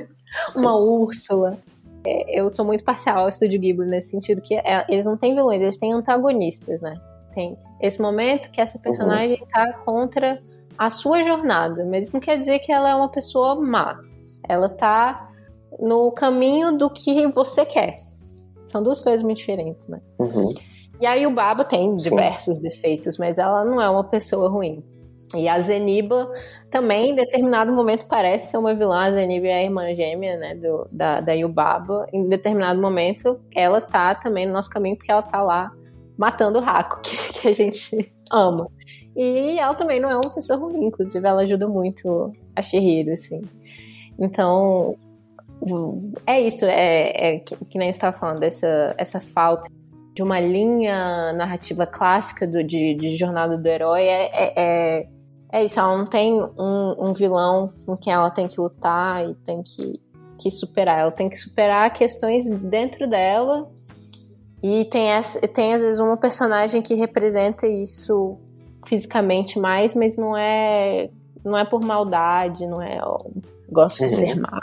[0.54, 1.58] uma Úrsula
[2.04, 5.34] é, eu sou muito parcial ao estúdio Ghibli nesse sentido que é, eles não têm
[5.34, 6.98] vilões, eles têm antagonistas, né?
[7.34, 9.84] Tem esse momento que essa personagem está uhum.
[9.84, 10.42] contra
[10.76, 14.00] a sua jornada, mas isso não quer dizer que ela é uma pessoa má.
[14.48, 15.30] Ela está
[15.78, 17.96] no caminho do que você quer.
[18.66, 20.00] São duas coisas muito diferentes, né?
[20.18, 20.54] Uhum.
[21.00, 22.62] E aí o Baba tem diversos Sim.
[22.62, 24.82] defeitos, mas ela não é uma pessoa ruim.
[25.34, 26.30] E a Zeniba
[26.70, 29.04] também, em determinado momento, parece ser uma vilã.
[29.04, 32.06] A Zeniba é a irmã gêmea, né, do, da, da Yubaba.
[32.12, 35.72] Em determinado momento, ela tá também no nosso caminho, porque ela tá lá
[36.20, 38.68] matando o Raco, que, que a gente ama.
[39.16, 43.40] E ela também não é uma pessoa ruim, inclusive ela ajuda muito a Shihiro, assim.
[44.18, 44.96] Então,
[46.26, 49.66] é isso, é, é que, que nem estava falando, essa, essa falta
[50.12, 55.08] de uma linha narrativa clássica do, de, de jornada do herói é, é, é,
[55.52, 59.34] é, isso, ela não tem um, um vilão com quem ela tem que lutar e
[59.36, 59.98] tem que,
[60.38, 63.66] que superar, ela tem que superar questões dentro dela
[64.62, 68.36] e tem, essa, tem às vezes uma personagem que representa isso
[68.86, 71.10] fisicamente mais, mas não é
[71.42, 72.98] não é por maldade, não é
[73.70, 74.60] gosto de ser mal.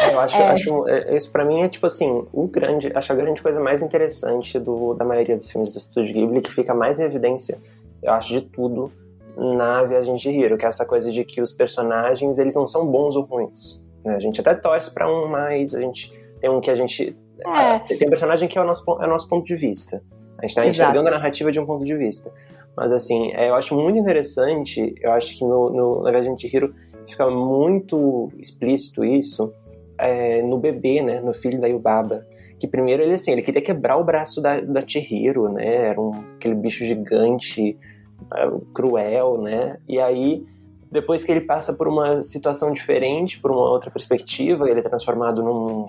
[0.00, 0.48] É, eu acho, é.
[0.48, 3.82] acho é, isso para mim é tipo assim, o grande, acho a grande coisa mais
[3.82, 7.58] interessante do, da maioria dos filmes do Estúdio Ghibli que fica mais em evidência,
[8.02, 8.90] eu acho de tudo,
[9.36, 12.86] na Viagem de Hiro, que é essa coisa de que os personagens eles não são
[12.86, 13.82] bons ou ruins.
[14.04, 14.14] Né?
[14.14, 17.78] A gente até torce para um mais, a gente tem um que a gente é.
[17.80, 20.02] tem um personagem que é o nosso é o nosso ponto de vista.
[20.38, 22.32] A gente está enxergando a narrativa de um ponto de vista.
[22.76, 24.94] Mas assim, é, eu acho muito interessante.
[25.00, 26.74] Eu acho que no, no na Viagem de Hiro
[27.08, 29.52] fica muito explícito isso
[29.98, 32.26] é, no bebê, né, no filho da Yubaba
[32.62, 35.88] que primeiro ele assim, ele queria quebrar o braço da, da Chihiro, né?
[35.88, 37.76] Era um, aquele bicho gigante,
[38.22, 39.78] uh, cruel, né?
[39.88, 40.46] E aí
[40.88, 45.42] depois que ele passa por uma situação diferente, por uma outra perspectiva, ele é transformado
[45.42, 45.88] num,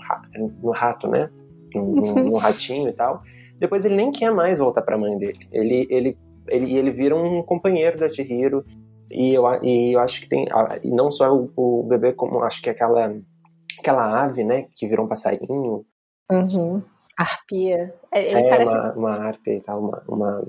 [0.64, 1.30] num rato, né?
[1.80, 3.22] Num, num ratinho e tal.
[3.60, 5.48] Depois ele nem quer mais voltar para a mãe dele.
[5.52, 6.18] Ele, ele,
[6.48, 8.66] ele, ele vira um companheiro da Chihiro.
[9.12, 10.48] E eu, e eu acho que tem.
[10.84, 13.16] E não só o, o bebê, como acho que aquela,
[13.80, 14.66] aquela ave, né?
[14.76, 15.86] Que virou um passarinho.
[16.32, 16.82] Uhum.
[17.18, 17.94] Arpia.
[18.12, 18.72] É, ele é parece...
[18.72, 20.44] uma, uma arpia e tal, uma, uma...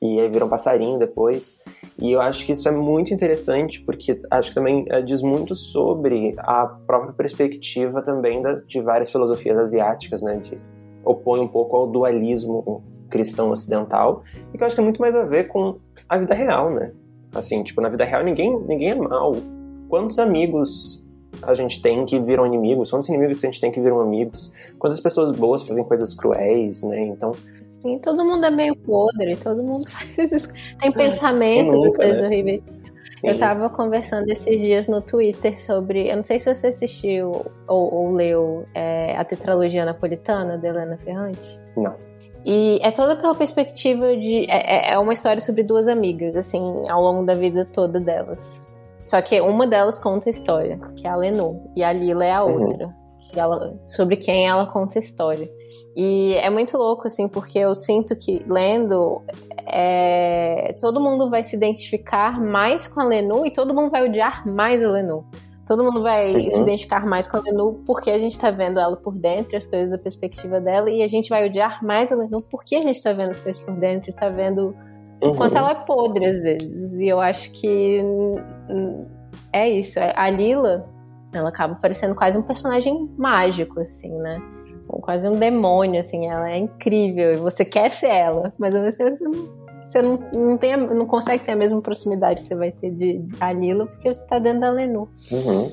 [0.00, 1.60] E aí vira um passarinho depois.
[2.00, 5.54] E eu acho que isso é muito interessante, porque acho que também é, diz muito
[5.54, 10.36] sobre a própria perspectiva também de várias filosofias asiáticas, né?
[10.36, 10.56] De,
[11.04, 14.22] opõe um pouco ao dualismo cristão ocidental,
[14.52, 15.78] e que eu acho que tem muito mais a ver com
[16.08, 16.92] a vida real, né?
[17.34, 19.32] Assim, tipo, na vida real ninguém, ninguém é mal.
[19.88, 21.02] Quantos amigos
[21.42, 25.00] a gente tem que viram inimigos, quantos inimigos a gente tem que viram amigos, quantas
[25.00, 27.00] pessoas boas fazem coisas cruéis, né?
[27.06, 27.32] Então.
[27.78, 30.48] Sim, todo mundo é meio podre, todo mundo faz isso.
[30.80, 32.26] Tem pensamento nunca, de coisas né?
[32.26, 32.62] horríveis.
[33.20, 33.28] Sim.
[33.28, 36.08] Eu tava conversando esses dias no Twitter sobre.
[36.08, 40.96] Eu não sei se você assistiu ou, ou leu é, a tetralogia napolitana da Helena
[40.98, 41.60] Ferrante.
[41.76, 41.94] Não.
[42.44, 44.48] E é toda pela perspectiva de.
[44.48, 48.64] É, é, é uma história sobre duas amigas, assim, ao longo da vida toda delas.
[49.04, 52.32] Só que uma delas conta a história, que é a Lenu, e a Lila é
[52.32, 52.62] a uhum.
[52.62, 52.92] outra, uhum.
[53.30, 55.50] Que ela, sobre quem ela conta a história.
[55.96, 59.22] E é muito louco, assim, porque eu sinto que lendo,
[59.66, 64.46] é, todo mundo vai se identificar mais com a Lenu e todo mundo vai odiar
[64.46, 65.24] mais a Lenu.
[65.66, 66.50] Todo mundo vai uhum.
[66.50, 69.66] se identificar mais com a Lenu porque a gente tá vendo ela por dentro, as
[69.66, 73.02] coisas da perspectiva dela, e a gente vai odiar mais a Lenu porque a gente
[73.02, 74.74] tá vendo as coisas por dentro tá vendo
[75.22, 75.34] Uhum.
[75.34, 76.94] Quanto ela é podre, às vezes.
[76.94, 78.00] E eu acho que
[79.52, 79.98] é isso.
[79.98, 80.88] A Lila,
[81.32, 84.40] ela acaba parecendo quase um personagem mágico, assim, né?
[84.86, 86.26] Quase um demônio, assim.
[86.26, 87.32] Ela é incrível.
[87.32, 89.32] E você quer ser ela, mas você, você não,
[89.84, 93.24] você não, não, tem, não consegue ter a mesma proximidade que você vai ter de
[93.40, 95.08] a Lila, porque você tá dentro da Lenu.
[95.32, 95.70] Uhum.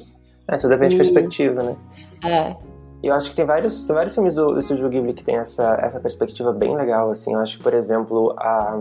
[0.47, 0.97] É, tudo depende e...
[0.97, 1.76] de perspectiva, né?
[2.24, 2.56] É.
[3.03, 5.38] E eu acho que tem vários, tem vários filmes do, do Studio Ghibli que tem
[5.38, 7.34] essa, essa perspectiva bem legal, assim.
[7.34, 8.76] Eu acho que, por exemplo, a,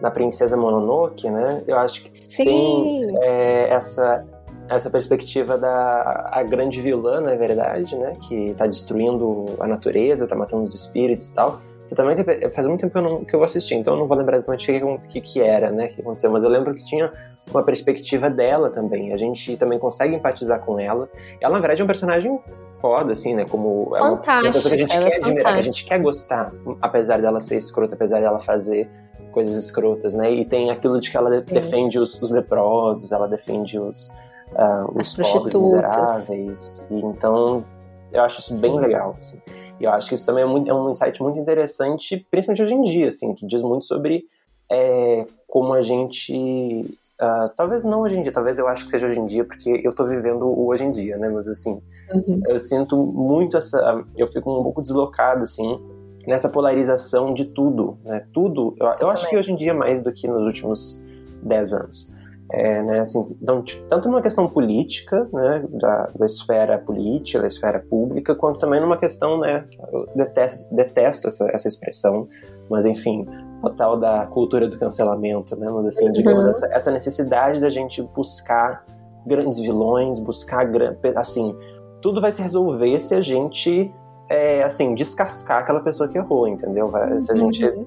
[0.00, 1.62] na Princesa Mononoke, né?
[1.66, 2.44] Eu acho que Sim.
[2.44, 4.26] tem é, essa,
[4.74, 8.16] essa perspectiva da a grande vilã, na verdade, né?
[8.28, 11.60] Que tá destruindo a natureza, tá matando os espíritos e tal.
[11.84, 14.06] Você também tem, faz muito tempo que eu, não, que eu assisti, então eu não
[14.06, 15.88] vou lembrar exatamente o que, que, que era, né?
[15.88, 17.12] que aconteceu, mas eu lembro que tinha
[17.50, 19.12] uma perspectiva dela também.
[19.12, 21.08] A gente também consegue empatizar com ela.
[21.40, 22.38] Ela, na verdade, é um personagem
[22.80, 23.44] foda, assim, né?
[23.44, 25.62] Como é uma, uma pessoa que a gente ela é quer é admirar, que a
[25.62, 28.88] gente quer gostar, apesar dela ser escrota, apesar dela fazer
[29.32, 30.30] coisas escrotas, né?
[30.30, 31.52] E tem aquilo de que ela Sim.
[31.52, 34.12] defende os, os, leprosos, ela defende os,
[34.54, 36.86] uh, os pobres miseráveis.
[36.90, 37.64] E então
[38.12, 38.60] eu acho isso Sim.
[38.60, 39.40] bem legal, assim.
[39.80, 42.74] E eu acho que isso também é, muito, é um insight muito interessante, principalmente hoje
[42.74, 44.24] em dia, assim, que diz muito sobre
[44.70, 46.84] é, como a gente
[47.22, 49.80] Uh, talvez não hoje em dia, talvez eu acho que seja hoje em dia, porque
[49.84, 51.28] eu tô vivendo o hoje em dia, né?
[51.28, 51.80] Mas assim,
[52.12, 52.40] uhum.
[52.48, 54.04] eu sinto muito essa.
[54.16, 55.80] Eu fico um pouco deslocado, assim,
[56.26, 58.26] nessa polarização de tudo, né?
[58.32, 61.00] Tudo, eu, eu acho que hoje em dia mais do que nos últimos
[61.44, 62.10] 10 anos.
[62.54, 67.46] É, né, assim, então, tipo, tanto numa questão política, né, da, da, esfera política, da
[67.46, 72.28] esfera pública, quanto também numa questão, né, eu detesto, detesto essa, essa expressão,
[72.68, 73.26] mas enfim,
[73.62, 76.50] o tal da cultura do cancelamento, né, mas assim, digamos, uhum.
[76.50, 78.84] essa, essa necessidade da gente buscar
[79.26, 80.68] grandes vilões, buscar,
[81.16, 81.56] assim,
[82.02, 83.90] tudo vai se resolver se a gente
[84.28, 86.90] é, assim, descascar aquela pessoa que errou, entendeu?
[87.20, 87.64] Se a gente.
[87.64, 87.86] Uhum.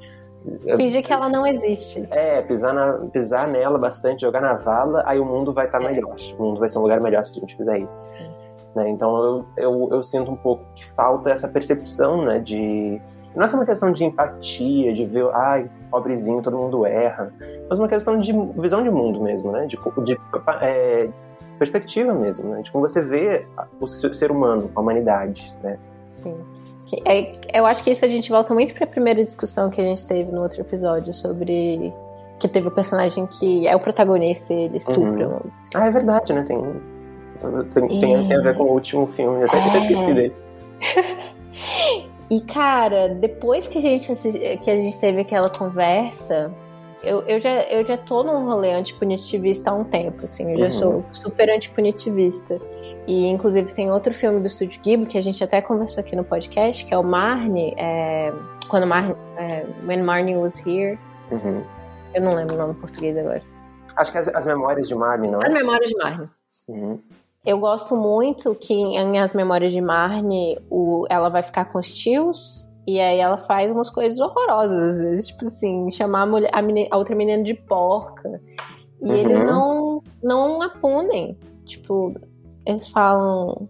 [0.77, 2.07] Fingir que ela não existe.
[2.11, 5.85] É, pisar, na, pisar nela bastante, jogar na vala, aí o mundo vai estar tá
[5.85, 5.89] é.
[5.89, 6.15] melhor.
[6.37, 8.13] O mundo vai ser um lugar melhor se a gente fizer isso.
[8.75, 8.89] Né?
[8.89, 12.39] Então eu, eu, eu, sinto um pouco que falta essa percepção, né?
[12.39, 13.01] De.
[13.33, 17.33] Não é só uma questão de empatia, de ver, ai, pobrezinho, todo mundo erra.
[17.69, 19.65] Mas uma questão de visão de mundo mesmo, né?
[19.65, 20.17] De, de
[20.61, 21.09] é,
[21.57, 22.61] perspectiva mesmo, né?
[22.61, 23.45] De como você vê
[23.79, 25.77] o ser humano, a humanidade, né?
[26.09, 26.35] Sim.
[27.05, 29.83] É, eu acho que isso a gente volta muito para a primeira discussão que a
[29.83, 31.93] gente teve no outro episódio sobre
[32.39, 35.27] que teve o personagem que é o protagonista e ele estupra.
[35.27, 35.39] Uhum.
[35.73, 36.43] Ah, é verdade, né?
[36.43, 36.57] Tem,
[37.73, 39.69] tem, tem, tem, a ver com o último filme, eu até, é...
[39.69, 40.35] até esqueci dele.
[42.29, 44.13] e cara, depois que a gente
[44.61, 46.51] que a gente teve aquela conversa,
[47.05, 50.51] eu, eu, já, eu já tô num rolê antipunitivista há um tempo, assim.
[50.51, 50.71] Eu já Uhum.
[50.71, 52.59] sou super antipunitivista.
[53.07, 56.23] E, inclusive, tem outro filme do Estúdio Ghibli que a gente até conversou aqui no
[56.23, 57.73] podcast, que é o Marnie.
[57.77, 58.33] é,
[58.67, 59.15] quando Marnie...
[59.37, 60.97] é, When Marnie Was Here.
[61.31, 61.63] Uhum.
[62.13, 63.43] Eu não lembro o nome em português agora.
[63.95, 65.53] Acho que as, as memórias de Marnie, não As é?
[65.53, 66.27] Memórias de Marnie.
[66.67, 66.99] Uhum.
[67.45, 71.93] Eu gosto muito que em As Memórias de Marnie o, ela vai ficar com os
[71.93, 76.49] tios e aí ela faz umas coisas horrorosas, às vezes, tipo assim, chamar a, mulher,
[76.51, 78.41] a, meni- a outra menina de porca.
[78.99, 79.15] E Uhum.
[79.15, 81.37] eles não, não a punem.
[81.65, 82.15] Tipo,
[82.65, 83.67] eles falam.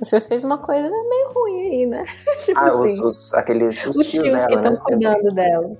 [0.00, 2.02] Você fez uma coisa meio ruim aí, né?
[2.44, 3.04] tipo Ah, os, assim.
[3.04, 4.78] os- aqueles os, Os tios dela, que estão né?
[4.82, 5.76] cuidando dela.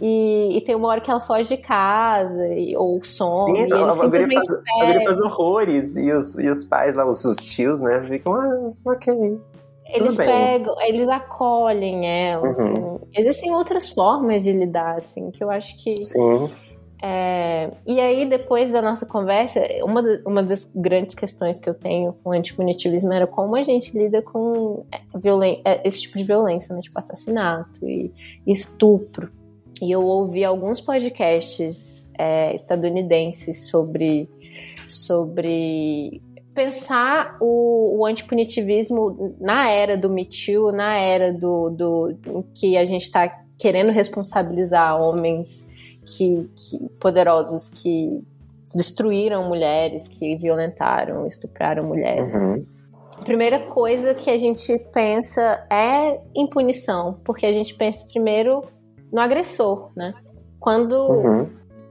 [0.00, 3.72] E, e tem uma hora que ela foge de casa, e- ou some, Sim, e
[3.72, 5.04] a, eles a guria simplesmente faz, pegam.
[5.04, 5.96] faz horrores.
[5.96, 8.00] E os, e os pais lá, os, os tios, né?
[8.08, 9.38] Ficam, ah, ok.
[9.94, 12.50] Eles pegam, eles acolhem ela, Uhum.
[12.52, 12.74] assim.
[13.16, 15.96] Existem outras formas de lidar, assim, que eu acho que.
[16.04, 16.50] Sim.
[17.02, 22.12] É, E aí, depois da nossa conversa, uma, uma das grandes questões que eu tenho
[22.12, 25.00] com o antipunitivismo era como a gente lida com é,
[25.64, 26.80] é, esse tipo de violência, né?
[26.80, 28.12] Tipo assassinato e
[28.46, 29.30] estupro.
[29.80, 34.28] E eu ouvi alguns podcasts é, estadunidenses sobre,
[34.88, 36.20] sobre
[36.52, 42.84] pensar o, o antipunitivismo na era do Me Too, na era do, do que a
[42.84, 45.67] gente está querendo responsabilizar homens
[46.16, 48.22] que, que- poderosos que
[48.74, 52.34] destruíram mulheres, que violentaram, estupraram mulheres.
[52.34, 52.64] Uhum.
[53.20, 58.62] A primeira coisa que a gente pensa é em punição, porque a gente pensa primeiro
[59.12, 60.14] no agressor, né?
[60.60, 61.48] Quando Uhum.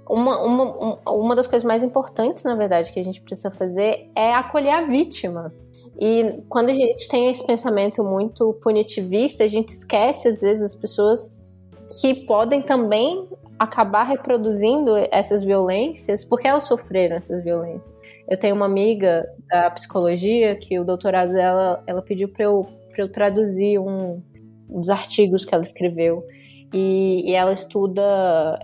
[0.09, 4.09] uma, uma, um- uma das coisas mais importantes, na verdade, que a gente precisa fazer
[4.15, 5.51] é acolher a vítima.
[5.99, 10.75] E quando a gente tem esse pensamento muito punitivista, a gente esquece, às vezes, as
[10.75, 11.49] pessoas
[11.99, 13.27] que podem também
[13.59, 18.01] acabar reproduzindo essas violências porque elas sofreram essas violências.
[18.29, 22.65] Eu tenho uma amiga da psicologia que o doutorado dela ela pediu para eu,
[22.97, 24.21] eu traduzir um,
[24.69, 26.23] dos artigos que ela escreveu.
[26.73, 28.59] E, e ela estuda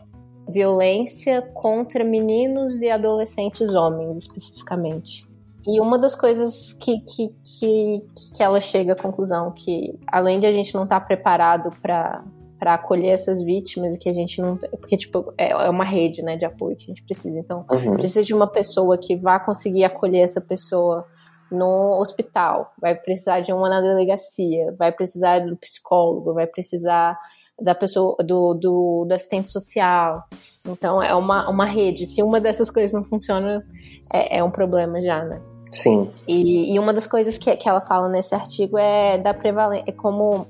[0.49, 5.25] violência contra meninos e adolescentes homens, especificamente.
[5.65, 8.03] E uma das coisas que, que, que,
[8.35, 12.21] que ela chega à conclusão que, além de a gente não estar preparado para
[12.63, 16.23] para acolher essas vítimas e que a gente não porque tipo é é uma rede
[16.23, 17.95] né de apoio que a gente precisa então Uhum.
[17.95, 21.05] precisa de uma pessoa que vá conseguir acolher essa pessoa
[21.51, 27.19] no hospital, vai precisar de uma na delegacia, vai precisar do psicólogo, vai precisar
[27.61, 30.23] da pessoa do, do, do assistente social.
[30.67, 32.07] Então é uma, uma rede.
[32.07, 33.63] Se uma dessas coisas não funciona,
[34.11, 35.41] é, é um problema já, né?
[35.71, 36.09] Sim.
[36.27, 39.91] E, e uma das coisas que, que ela fala nesse artigo é da prevalência, é
[39.91, 40.47] como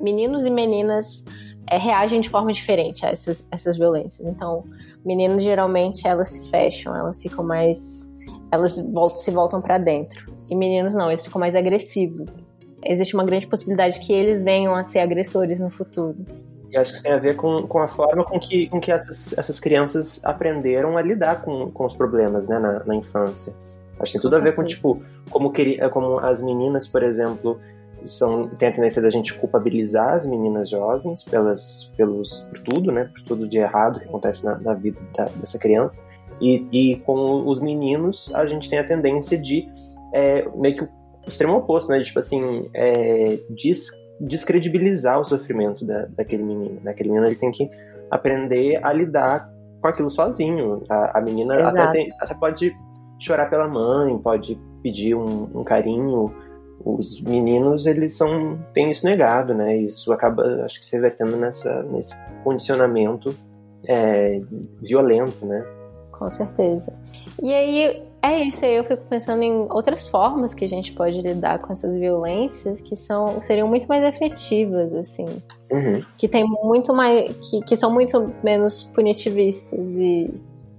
[0.00, 1.24] meninos e meninas
[1.70, 4.26] é, reagem de forma diferente a essas, essas violências.
[4.26, 4.64] Então,
[5.04, 8.10] meninos geralmente elas se fecham, elas ficam mais,
[8.50, 10.32] elas voltam, se voltam para dentro.
[10.50, 12.36] E meninos não, eles ficam mais agressivos.
[12.84, 16.16] Existe uma grande possibilidade que eles venham a ser agressores no futuro.
[16.70, 18.92] E acho que isso tem a ver com, com a forma com que, com que
[18.92, 23.54] essas, essas crianças aprenderam a lidar com, com os problemas né, na, na infância.
[23.98, 27.58] Acho que tem tudo a ver com, tipo, como, queria, como as meninas, por exemplo,
[28.04, 33.10] são, tem a tendência da gente culpabilizar as meninas jovens pelas, pelos, por tudo, né?
[33.14, 36.02] Por tudo de errado que acontece na, na vida da- dessa criança.
[36.40, 39.68] E, e com os meninos, a gente tem a tendência de
[40.14, 40.88] é, meio que o
[41.26, 41.98] extremo oposto, né?
[41.98, 43.88] De, tipo assim, é, des,
[44.20, 46.80] descredibilizar o sofrimento da, daquele menino.
[46.82, 46.90] Né?
[46.92, 47.68] Aquele menino ele tem que
[48.10, 50.84] aprender a lidar com aquilo sozinho.
[50.88, 52.72] A, a menina até, tem- até pode
[53.20, 56.32] chorar pela mãe, pode pedir um, um carinho.
[56.88, 59.76] Os meninos, eles são têm isso negado, né?
[59.76, 63.34] Isso acaba, acho que, se revertendo nessa, nesse condicionamento
[63.86, 64.40] é,
[64.80, 65.66] violento, né?
[66.10, 66.92] Com certeza.
[67.42, 71.20] E aí, é isso aí, eu fico pensando em outras formas que a gente pode
[71.20, 75.26] lidar com essas violências que são, seriam muito mais efetivas, assim.
[75.70, 76.02] Uhum.
[76.16, 77.30] Que tem muito mais.
[77.48, 80.30] que, que são muito menos punitivistas e,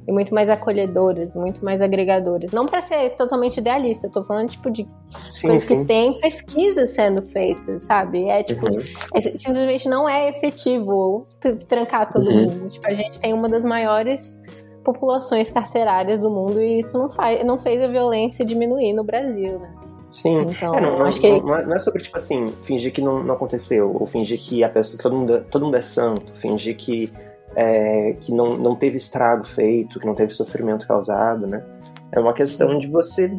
[0.09, 2.51] e muito mais acolhedoras, muito mais agregadoras.
[2.51, 4.83] Não para ser totalmente idealista, eu tô falando, tipo, de
[5.31, 5.81] Sim, coisas sim.
[5.81, 8.27] que tem pesquisas sendo feitas, sabe?
[8.27, 8.81] É tipo, Uhum.
[9.13, 11.27] é, simplesmente não é efetivo
[11.67, 12.45] trancar todo Uhum.
[12.47, 12.69] mundo.
[12.69, 14.41] Tipo, a gente tem uma das maiores
[14.83, 19.51] populações carcerárias do mundo e isso não, faz, não fez a violência diminuir no Brasil,
[19.59, 19.71] né?
[20.11, 20.41] Sim.
[20.49, 22.99] Então, É, não, não, acho que não, é, não é sobre, tipo assim, fingir que
[23.01, 25.81] não, não aconteceu, ou fingir que a pessoa, que todo mundo, é- todo mundo é
[25.83, 27.13] santo, fingir que,
[27.55, 31.63] é, que não, não teve estrago feito, que não teve sofrimento causado, né?
[32.11, 33.31] É uma questão de você,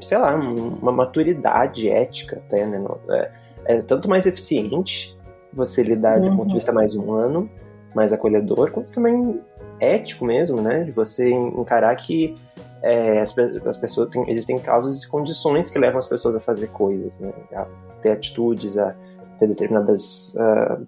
[0.00, 2.82] sei lá, um- uma maturidade ética até, né?
[3.10, 3.30] É,
[3.66, 5.16] é tanto mais eficiente
[5.52, 6.36] você lidar de um Uhum.
[6.38, 7.48] ponto de vista mais humano,
[7.94, 9.40] mais acolhedor, quanto também
[9.80, 10.84] ético mesmo, né?
[10.84, 12.34] De você encarar que
[12.82, 13.34] é, as,
[13.66, 17.32] as, pessoas têm, existem causas e condições que levam as pessoas a fazer coisas, né?
[17.54, 17.66] A
[18.02, 18.94] ter atitudes, a
[19.38, 20.86] ter determinadas, uh,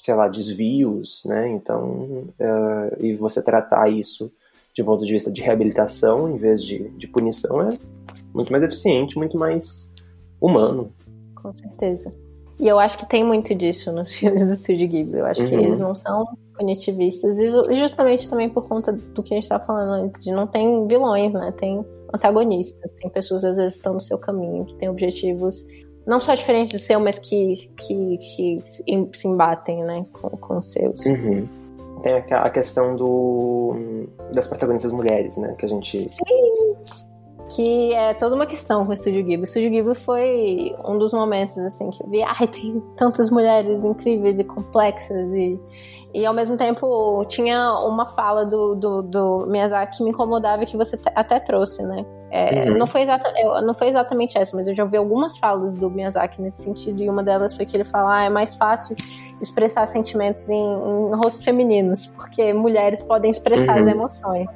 [0.00, 1.48] sei lá, desvios, né?
[1.50, 4.32] Então, uh, e você tratar isso
[4.72, 7.68] de um ponto de vista de reabilitação em vez de, de punição é
[8.32, 9.92] muito mais eficiente, muito mais
[10.40, 10.90] humano.
[11.34, 12.10] Com certeza.
[12.58, 15.18] E eu acho que tem muito disso nos filmes do Studio Ghibli.
[15.18, 15.48] Eu acho uhum.
[15.48, 16.24] que eles não são
[16.56, 17.38] punitivistas.
[17.38, 20.86] E justamente também por conta do que a gente estava falando antes, de não tem
[20.86, 21.52] vilões, né?
[21.52, 21.84] Tem
[22.14, 25.66] antagonistas, tem pessoas às vezes estão no seu caminho, que têm objetivos
[26.06, 28.62] não só diferentes do seu, mas que, que, que
[29.12, 31.04] se embatem, né, com, com os seus.
[31.06, 31.48] Uhum.
[32.02, 33.74] Tem a questão do,
[34.32, 35.98] das protagonistas mulheres, né, que a gente...
[35.98, 37.10] Sim!
[37.50, 39.38] que é toda uma questão com o Estúdio Ghibli.
[39.38, 43.82] O Estúdio Ghibli foi um dos momentos assim que eu vi, ai, tem tantas mulheres
[43.84, 45.58] incríveis e complexas e,
[46.14, 50.76] e ao mesmo tempo tinha uma fala do, do, do Miyazaki que me incomodava que
[50.76, 52.06] você até trouxe, né?
[52.30, 52.78] É, uhum.
[52.78, 56.40] não, foi exata, não foi exatamente essa, mas eu já ouvi algumas falas do Miyazaki
[56.40, 58.94] nesse sentido, e uma delas foi que ele fala: ah, é mais fácil
[59.42, 63.80] expressar sentimentos em, em rostos femininos, porque mulheres podem expressar uhum.
[63.80, 64.48] as emoções.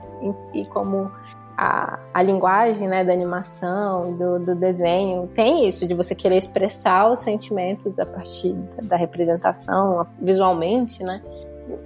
[0.54, 1.10] E, e como
[1.56, 7.10] a, a linguagem né, da animação, do, do desenho, tem isso de você querer expressar
[7.10, 8.52] os sentimentos a partir
[8.82, 11.22] da representação visualmente, né?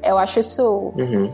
[0.02, 0.92] Eu acho isso.
[0.96, 1.32] Uhum.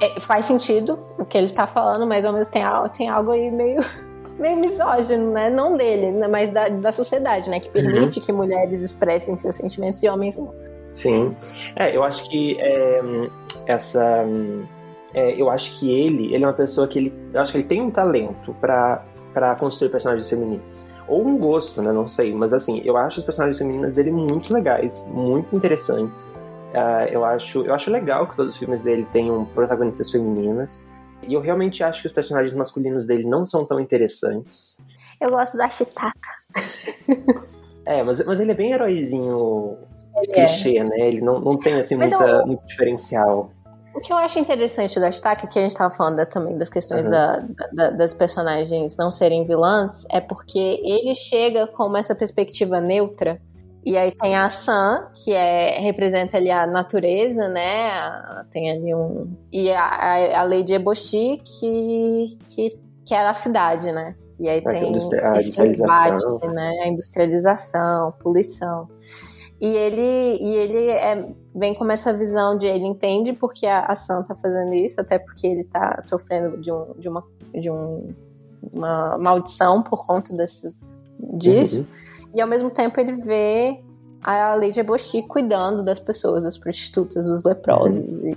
[0.00, 3.50] É, faz sentido o que ele está falando, mas ao mesmo tempo tem algo aí
[3.50, 3.82] meio,
[4.38, 5.48] meio misógino, né?
[5.48, 6.28] Não dele, né?
[6.28, 7.60] mas da, da sociedade, né?
[7.60, 8.24] Que permite uhum.
[8.24, 10.54] que mulheres expressem seus sentimentos e homens não.
[10.94, 11.36] Sim.
[11.76, 13.00] É, eu acho que é,
[13.66, 14.24] essa
[15.14, 17.68] é, eu acho que ele, ele é uma pessoa que ele, eu acho que ele
[17.68, 19.02] tem um talento para
[19.36, 20.88] para construir personagens femininas.
[21.06, 21.92] Ou um gosto, né?
[21.92, 22.34] Não sei.
[22.34, 26.32] Mas assim, eu acho as personagens femininas dele muito legais, muito interessantes.
[26.72, 30.84] Uh, eu, acho, eu acho legal que todos os filmes dele tenham protagonistas femininas.
[31.26, 34.80] E eu realmente acho que os personagens masculinos dele não são tão interessantes.
[35.20, 36.30] Eu gosto da Chitaka.
[37.84, 39.78] é, mas, mas ele é bem heróizinho
[40.16, 40.46] ele é.
[40.46, 40.84] clichê, é.
[40.84, 40.98] né?
[40.98, 42.46] Ele não, não tem assim muita, eu...
[42.46, 43.50] muito diferencial.
[43.94, 47.04] O que eu acho interessante da Stack, que a gente estava falando também das questões
[47.04, 47.10] uhum.
[47.10, 53.40] da, da, das personagens não serem vilãs, é porque ele chega com essa perspectiva neutra.
[53.86, 57.92] E aí tem a Sam, que é, representa ali a natureza, né?
[58.50, 59.32] Tem ali um.
[59.52, 64.16] E a, a, a Lady Eboshi, que, que, que é a cidade, né?
[64.40, 66.72] E aí é, tem a esse embate, né?
[66.82, 68.88] A industrialização, poluição.
[69.60, 73.94] E ele, e ele é, vem com essa visão de ele entende porque a, a
[73.94, 77.24] Sam tá fazendo isso, até porque ele tá sofrendo de, um, de, uma,
[77.54, 78.08] de um,
[78.72, 80.74] uma maldição por conta desse,
[81.38, 81.82] disso.
[81.82, 82.06] Uhum.
[82.36, 83.80] E ao mesmo tempo ele vê
[84.22, 88.20] a Lady Eboshi cuidando das pessoas, das prostitutas, dos leprosos.
[88.20, 88.28] Uhum.
[88.28, 88.36] E...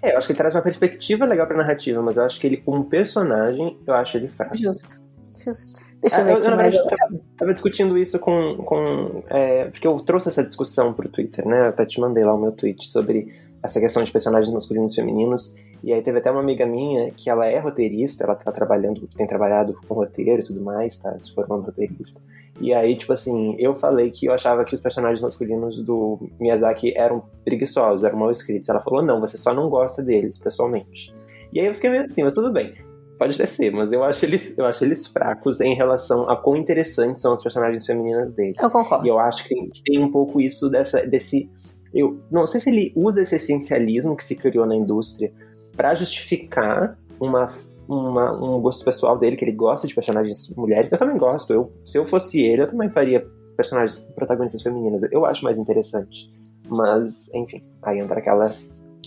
[0.00, 2.46] É, eu acho que ele traz uma perspectiva legal pra narrativa, mas eu acho que
[2.46, 4.56] ele, como personagem, eu acho ele fraco.
[4.56, 5.02] Justo,
[5.44, 5.82] justo.
[6.00, 6.46] Deixa eu ver aqui.
[6.46, 6.74] Eu, mais...
[6.74, 8.56] eu tava discutindo isso com.
[8.58, 11.62] com é, porque eu trouxe essa discussão pro Twitter, né?
[11.62, 14.96] Eu até te mandei lá o meu tweet sobre essa questão de personagens masculinos e
[14.96, 15.56] femininos.
[15.82, 19.26] E aí teve até uma amiga minha que ela é roteirista, ela tá trabalhando, tem
[19.26, 22.20] trabalhado com roteiro e tudo mais, tá se formando roteirista.
[22.60, 26.96] E aí, tipo assim, eu falei que eu achava que os personagens masculinos do Miyazaki
[26.96, 28.68] eram preguiçosos, eram mal escritos.
[28.68, 31.12] Ela falou, não, você só não gosta deles, pessoalmente.
[31.52, 32.72] E aí eu fiquei meio assim, mas tudo bem.
[33.18, 36.56] Pode até ser, mas eu acho eles, eu acho eles fracos em relação a quão
[36.56, 38.54] interessantes são as personagens femininas dele.
[38.60, 39.06] Eu concordo.
[39.06, 41.48] E eu acho que tem um pouco isso dessa, desse.
[41.94, 45.32] Eu não sei se ele usa esse essencialismo que se criou na indústria
[45.76, 47.52] para justificar uma,
[47.92, 50.90] uma, um gosto pessoal dele, que ele gosta de personagens mulheres.
[50.92, 51.52] Eu também gosto.
[51.52, 53.26] Eu, se eu fosse ele, eu também faria
[53.56, 55.02] personagens protagonistas femininas.
[55.10, 56.30] Eu acho mais interessante.
[56.68, 58.52] Mas, enfim, aí entra aquela,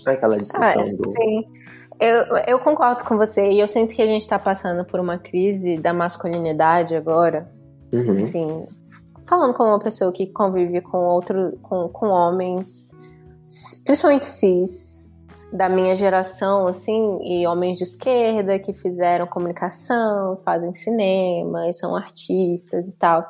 [0.05, 1.09] aquela discussão ah, do.
[1.09, 1.45] Sim.
[1.99, 5.17] Eu, eu concordo com você e eu sinto que a gente está passando por uma
[5.17, 7.49] crise da masculinidade agora.
[7.93, 8.19] Uhum.
[8.19, 8.67] Assim,
[9.25, 12.91] falando como uma pessoa que convive com outro, com, com homens,
[13.85, 14.94] principalmente cis,
[15.51, 21.95] da minha geração, assim, e homens de esquerda que fizeram comunicação, fazem cinema, e são
[21.95, 23.23] artistas e tal.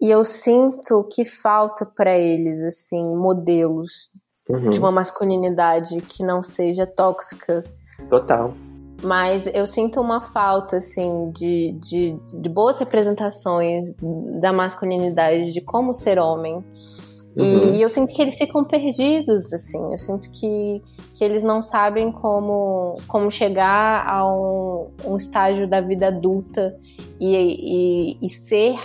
[0.00, 4.08] E eu sinto que falta para eles, assim, modelos
[4.48, 4.70] uhum.
[4.70, 7.64] de uma masculinidade que não seja tóxica.
[8.08, 8.52] Total.
[9.02, 13.88] Mas eu sinto uma falta, assim, de, de, de boas representações
[14.40, 16.64] da masculinidade, de como ser homem.
[17.36, 17.74] E, uhum.
[17.74, 19.78] e, eu sinto que eles ficam perdidos, assim.
[19.78, 20.82] Eu sinto que,
[21.14, 26.74] que eles não sabem como, como chegar a um, um estágio da vida adulta
[27.20, 28.78] e, e, e, ser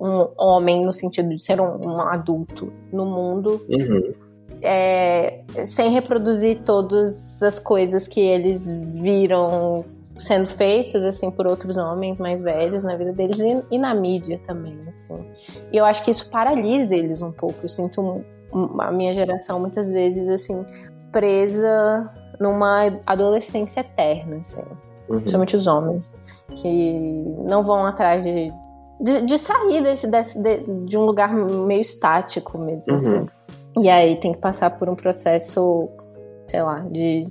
[0.00, 3.64] um homem no sentido de ser um, um adulto no mundo.
[3.68, 4.26] Uhum
[4.62, 9.84] é, sem reproduzir todas as coisas que eles viram
[10.18, 14.40] sendo feitas assim por outros homens mais velhos na vida deles e, e, na mídia
[14.46, 15.26] também assim
[15.72, 18.24] e eu acho que isso paralisa eles um pouco eu sinto
[18.80, 20.64] a minha geração muitas vezes assim
[21.12, 22.10] presa
[22.40, 24.62] numa adolescência eterna assim
[25.08, 25.18] uhum.
[25.18, 26.14] principalmente os homens
[26.54, 28.52] que não vão atrás de
[28.98, 32.98] de, de sair desse, desse de, de, um lugar meio estático mesmo uhum.
[32.98, 33.26] assim
[33.78, 35.90] e aí tem que passar por um processo
[36.46, 37.30] sei lá de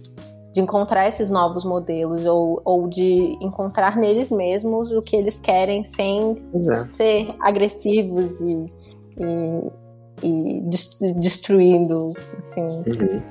[0.55, 5.83] de encontrar esses novos modelos ou, ou de encontrar neles mesmos o que eles querem
[5.83, 6.93] sem Exato.
[6.93, 8.71] ser agressivos e,
[9.19, 10.61] e, e
[11.17, 12.83] destruindo, assim.
[12.87, 13.21] Uhum.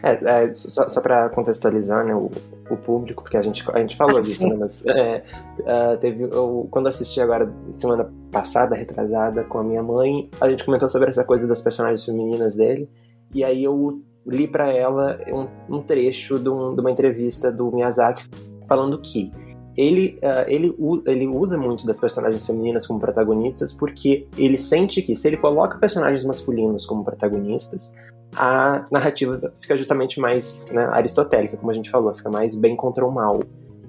[0.00, 2.30] É, é, só, só para contextualizar né, o,
[2.70, 5.24] o, público, porque a gente, a gente falou ah, disso, né, mas é,
[5.66, 10.64] é, teve, eu, quando assisti agora, semana passada, retrasada, com a minha mãe, a gente
[10.64, 12.88] comentou sobre essa coisa das personagens femininas dele,
[13.34, 17.70] e aí eu li para ela um, um trecho de, um, de, uma entrevista do
[17.72, 18.24] Miyazaki
[18.68, 19.32] falando que
[19.76, 20.74] ele, uh, ele,
[21.06, 25.78] ele usa muito das personagens femininas como protagonistas porque ele sente que se ele coloca
[25.78, 27.94] personagens masculinos como protagonistas,
[28.36, 33.04] a narrativa fica justamente mais né, aristotélica, como a gente falou, fica mais bem contra
[33.04, 33.40] o mal.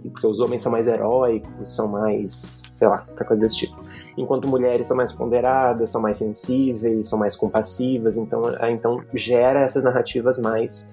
[0.02, 4.48] Porque os homens são mais heróicos, são mais, sei lá, qualquer coisa desse tipo enquanto
[4.48, 10.40] mulheres são mais ponderadas, são mais sensíveis, são mais compassivas, então, então gera essas narrativas
[10.40, 10.92] mais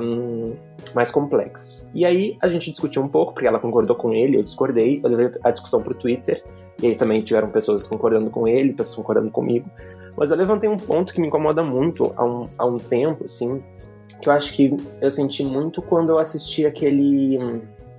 [0.00, 0.54] um,
[0.94, 1.90] mais complexas.
[1.94, 5.10] E aí a gente discutiu um pouco, porque ela concordou com ele, eu discordei, eu
[5.10, 6.42] levei a discussão para o Twitter,
[6.80, 9.68] e aí também tiveram pessoas concordando com ele, pessoas concordando comigo,
[10.16, 13.62] mas eu levantei um ponto que me incomoda muito há um, há um tempo, assim,
[14.20, 17.38] que eu acho que eu senti muito quando eu assisti aquele,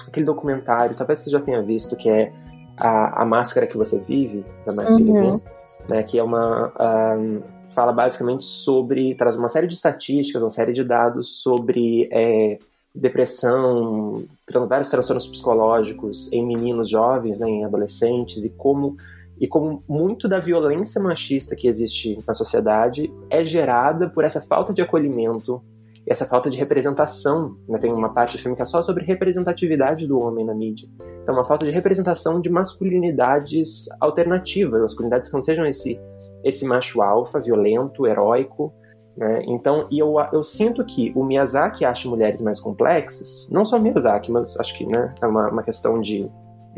[0.08, 2.32] aquele documentário, talvez você já tenha visto, que é
[2.78, 5.40] a, a Máscara que Você Vive, da Marcia uhum.
[5.88, 6.72] né, que é uma...
[7.18, 9.16] Um, fala basicamente sobre...
[9.16, 12.58] traz uma série de estatísticas, uma série de dados sobre é,
[12.94, 14.24] depressão,
[14.68, 18.98] vários transtornos psicológicos em meninos jovens, né, em adolescentes, e como
[19.40, 24.74] e como muito da violência machista que existe na sociedade é gerada por essa falta
[24.74, 25.62] de acolhimento
[26.08, 27.58] essa falta de representação.
[27.68, 27.78] Né?
[27.78, 30.88] Tem uma parte do filme que é só sobre representatividade do homem na mídia.
[31.22, 36.00] Então, uma falta de representação de masculinidades alternativas, masculinidades que não sejam esse,
[36.44, 38.74] esse macho alfa, violento, heróico.
[39.18, 39.42] Né?
[39.48, 43.82] Então, e eu, eu sinto que o Miyazaki acha mulheres mais complexas, não só o
[43.82, 46.30] Miyazaki, mas acho que né, é uma, uma questão de,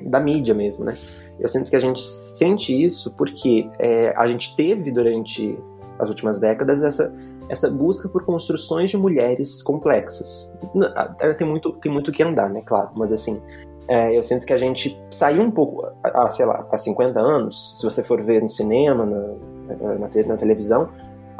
[0.06, 0.94] da mídia mesmo, né?
[1.40, 5.58] Eu sinto que a gente sente isso porque é, a gente teve durante
[5.98, 7.14] as últimas décadas essa
[7.50, 10.52] essa busca por construções de mulheres complexas.
[11.38, 13.42] Tem muito, tem muito que andar, né, claro, mas assim,
[13.88, 17.76] é, eu sinto que a gente saiu um pouco, há, sei lá, há 50 anos,
[17.78, 20.90] se você for ver no cinema, na, na, na televisão,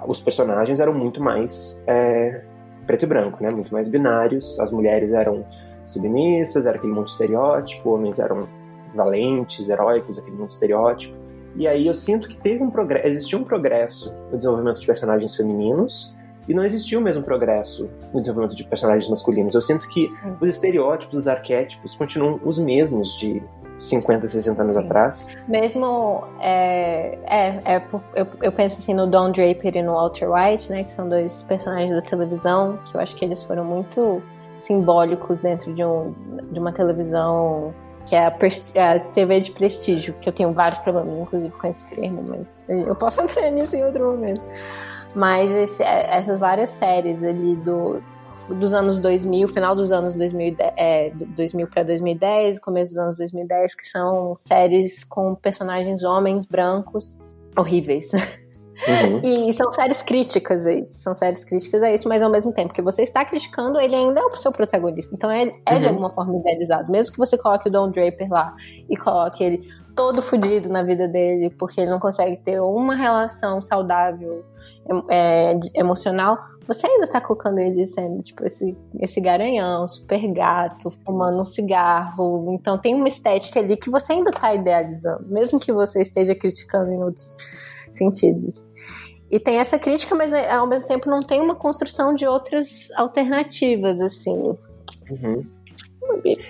[0.08, 2.44] os personagens eram muito mais é,
[2.88, 5.46] preto e branco, né, muito mais binários, as mulheres eram
[5.86, 8.48] submissas, era aquele monte de estereótipo, homens eram
[8.96, 11.19] valentes, heróicos, aquele monte de estereótipo.
[11.60, 15.36] E aí eu sinto que teve um progresso, existiu um progresso no desenvolvimento de personagens
[15.36, 16.16] femininos
[16.48, 19.54] e não existiu o mesmo progresso no desenvolvimento de personagens masculinos.
[19.54, 20.38] Eu sinto que Sim.
[20.40, 23.44] os estereótipos, os arquétipos continuam os mesmos de
[23.78, 24.86] 50, 60 anos Sim.
[24.86, 25.28] atrás.
[25.50, 27.84] Mesmo, é, é, é
[28.16, 31.44] eu, eu, penso assim no Don Draper e no Walter White, né, que são dois
[31.44, 34.24] personagens da televisão, que eu acho que eles foram muito
[34.60, 36.14] simbólicos dentro de, um,
[36.52, 37.74] de uma televisão
[38.06, 41.88] que é a, a, TV de prestígio, que eu tenho vários problemas, inclusive, com esse
[41.90, 44.42] termo, mas eu posso entrar nisso em outro momento.
[45.16, 48.02] Mas esse, é, essas várias séries ali do,
[48.50, 53.76] dos anos 2000, final dos anos 2000, é, 2000 para 2010, começo dos anos 2010,
[53.76, 57.18] que são séries com personagens homens brancos
[57.56, 58.12] horríveis.
[58.88, 59.50] Uhum.
[59.50, 60.94] E são séries críticas a isso.
[61.02, 64.22] São séries críticas a isso, mas ao mesmo tempo que você está criticando, ele ainda
[64.22, 65.14] é o seu protagonista.
[65.14, 65.80] Então ele é uhum.
[65.80, 66.92] de alguma forma idealizado.
[66.92, 68.52] Mesmo que você coloque o Don Draper lá
[68.90, 73.62] e coloque ele todo fodido na vida dele, porque ele não consegue ter uma relação
[73.62, 74.46] saudável
[75.10, 76.38] é, emocional,
[76.70, 82.54] você ainda tá colocando ele sendo, tipo, esse, esse garanhão, super gato, fumando um cigarro.
[82.54, 86.92] Então tem uma estética ali que você ainda tá idealizando, mesmo que você esteja criticando
[86.92, 87.34] em outros
[87.92, 88.68] sentidos.
[89.32, 92.90] E tem essa crítica, mas né, ao mesmo tempo não tem uma construção de outras
[92.96, 94.58] alternativas, assim.
[95.10, 95.46] Uhum.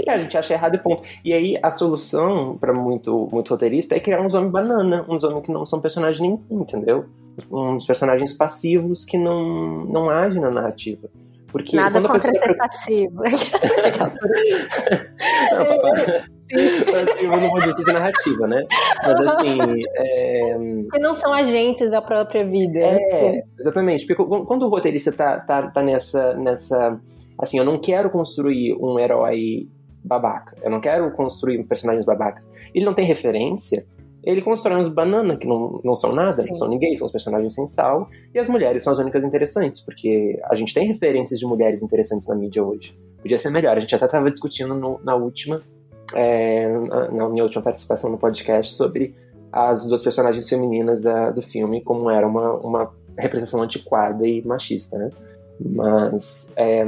[0.05, 1.03] É, a gente acha errado e ponto.
[1.23, 5.45] E aí a solução para muito, muito roteirista é criar uns homens banana, uns homens
[5.45, 7.05] que não são personagens nenhum, entendeu?
[7.51, 11.09] Uns personagens passivos que não, não agem na narrativa.
[11.47, 13.21] Porque Nada contra ser passivo.
[16.53, 18.65] assim, eu não vou dizer de narrativa, né?
[19.03, 19.57] Mas assim.
[19.95, 20.57] É...
[20.91, 22.79] Que não são agentes da própria vida.
[22.79, 24.05] É, exatamente.
[24.05, 26.99] Porque quando o roteirista tá, tá, tá nessa, nessa.
[27.37, 29.67] Assim, eu não quero construir um herói
[30.03, 30.55] babaca.
[30.63, 32.51] Eu não quero construir personagens babacas.
[32.73, 33.85] Ele não tem referência.
[34.23, 36.49] Ele constrói uns bananas que não, não são nada, Sim.
[36.49, 38.09] não são ninguém, são os personagens sem sal.
[38.33, 42.27] E as mulheres são as únicas interessantes, porque a gente tem referências de mulheres interessantes
[42.27, 42.97] na mídia hoje.
[43.21, 43.77] Podia ser melhor.
[43.77, 45.61] A gente até estava discutindo no, na última,
[46.13, 46.67] é,
[47.11, 49.15] na minha última participação no podcast, sobre
[49.51, 54.97] as duas personagens femininas da, do filme, como era uma, uma representação antiquada e machista,
[54.97, 55.09] né?
[55.59, 56.51] Mas.
[56.55, 56.83] É,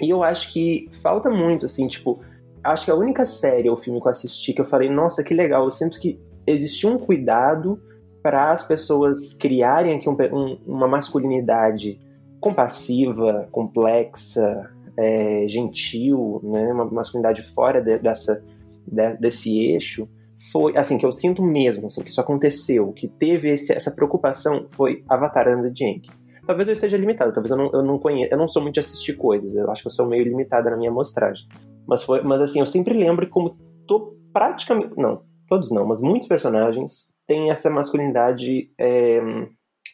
[0.00, 2.20] e eu acho que falta muito, assim, tipo.
[2.64, 5.34] Acho que a única série ou filme que eu assisti que eu falei, nossa, que
[5.34, 7.80] legal, eu sinto que existiu um cuidado
[8.22, 12.00] para as pessoas criarem aqui um, um, uma masculinidade
[12.40, 14.70] compassiva, complexa,
[15.02, 18.42] é, gentil, né, uma masculinidade fora de, dessa,
[18.86, 20.08] de, desse eixo,
[20.50, 24.66] foi, assim, que eu sinto mesmo, assim, que isso aconteceu, que teve esse, essa preocupação,
[24.70, 26.08] foi Avatar and the Jank.
[26.46, 28.80] Talvez eu esteja limitado, talvez eu não, eu não conheça, eu não sou muito de
[28.80, 31.46] assistir coisas, eu acho que eu sou meio limitada na minha amostragem.
[31.86, 36.26] Mas, foi, mas assim, eu sempre lembro como tô praticamente, não, todos não, mas muitos
[36.26, 39.20] personagens têm essa masculinidade é,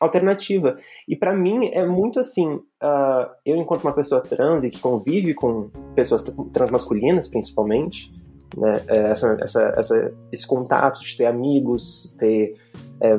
[0.00, 0.78] alternativa.
[1.06, 5.34] E para mim é muito assim, uh, eu enquanto uma pessoa trans e que convive
[5.34, 8.12] com pessoas transmasculinas principalmente,
[8.56, 12.56] né, é, essa, essa, essa, esse contato de ter amigos, ter,
[13.00, 13.18] é,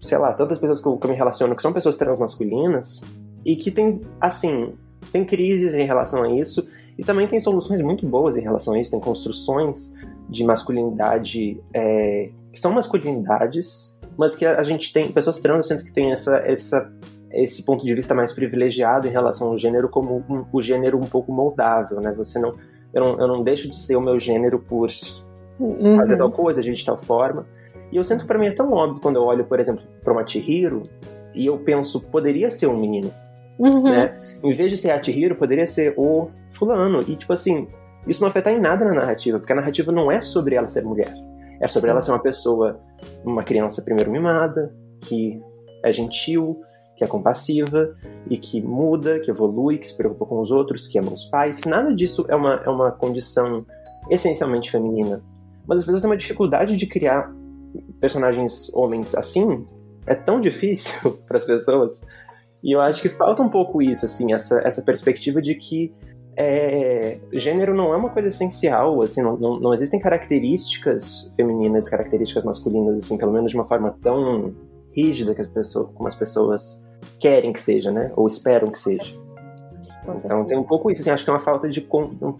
[0.00, 3.00] sei lá, tantas pessoas que eu, que eu me relaciono que são pessoas transmasculinas
[3.44, 4.74] e que tem, assim,
[5.12, 6.66] tem crises em relação a isso
[6.98, 9.94] e também tem soluções muito boas em relação a isso, tem construções
[10.28, 15.84] de masculinidade é, que são masculinidades mas que a, gente tem, pessoas trans, eu sinto
[15.84, 16.90] que tem essa, essa,
[17.42, 21.06] esse ponto de vista mais privilegiado em relação ao gênero como um, o gênero um
[21.06, 22.12] pouco moldável, né?
[22.12, 22.54] Você não
[22.92, 24.88] eu, não, eu não deixo de ser o meu gênero por
[25.60, 25.96] uhum.
[25.96, 27.46] fazer tal coisa, agir de tal forma.
[27.92, 30.12] E eu sinto que pra mim é tão óbvio quando eu olho, por exemplo, pra
[30.12, 30.82] uma Chihiro
[31.34, 33.12] e eu penso, poderia ser um menino,
[33.58, 33.82] uhum.
[33.82, 34.18] né?
[34.42, 37.02] Em vez de ser a Chihiro, poderia ser o fulano.
[37.02, 37.68] E, tipo assim,
[38.06, 40.82] isso não afeta em nada na narrativa, porque a narrativa não é sobre ela ser
[40.82, 41.12] mulher.
[41.60, 42.80] É sobre ela ser uma pessoa,
[43.24, 45.40] uma criança primeiro mimada, que
[45.84, 46.60] é gentil,
[46.96, 47.94] que é compassiva
[48.28, 51.62] e que muda, que evolui, que se preocupa com os outros, que ama os pais.
[51.64, 53.64] Nada disso é uma, é uma condição
[54.10, 55.22] essencialmente feminina.
[55.66, 57.32] Mas as pessoas têm uma dificuldade de criar
[58.00, 59.66] personagens homens assim.
[60.06, 62.00] É tão difícil para as pessoas.
[62.62, 65.94] E eu acho que falta um pouco isso, assim, essa, essa perspectiva de que
[66.36, 72.44] é, gênero não é uma coisa essencial, assim, não, não, não, existem características femininas, características
[72.44, 74.54] masculinas, assim, pelo menos de uma forma tão
[74.92, 76.84] rígida que as pessoas, como as pessoas
[77.18, 78.12] querem que seja, né?
[78.16, 79.14] Ou esperam que seja.
[80.24, 81.86] Então tem um pouco isso, assim, acho que é uma falta de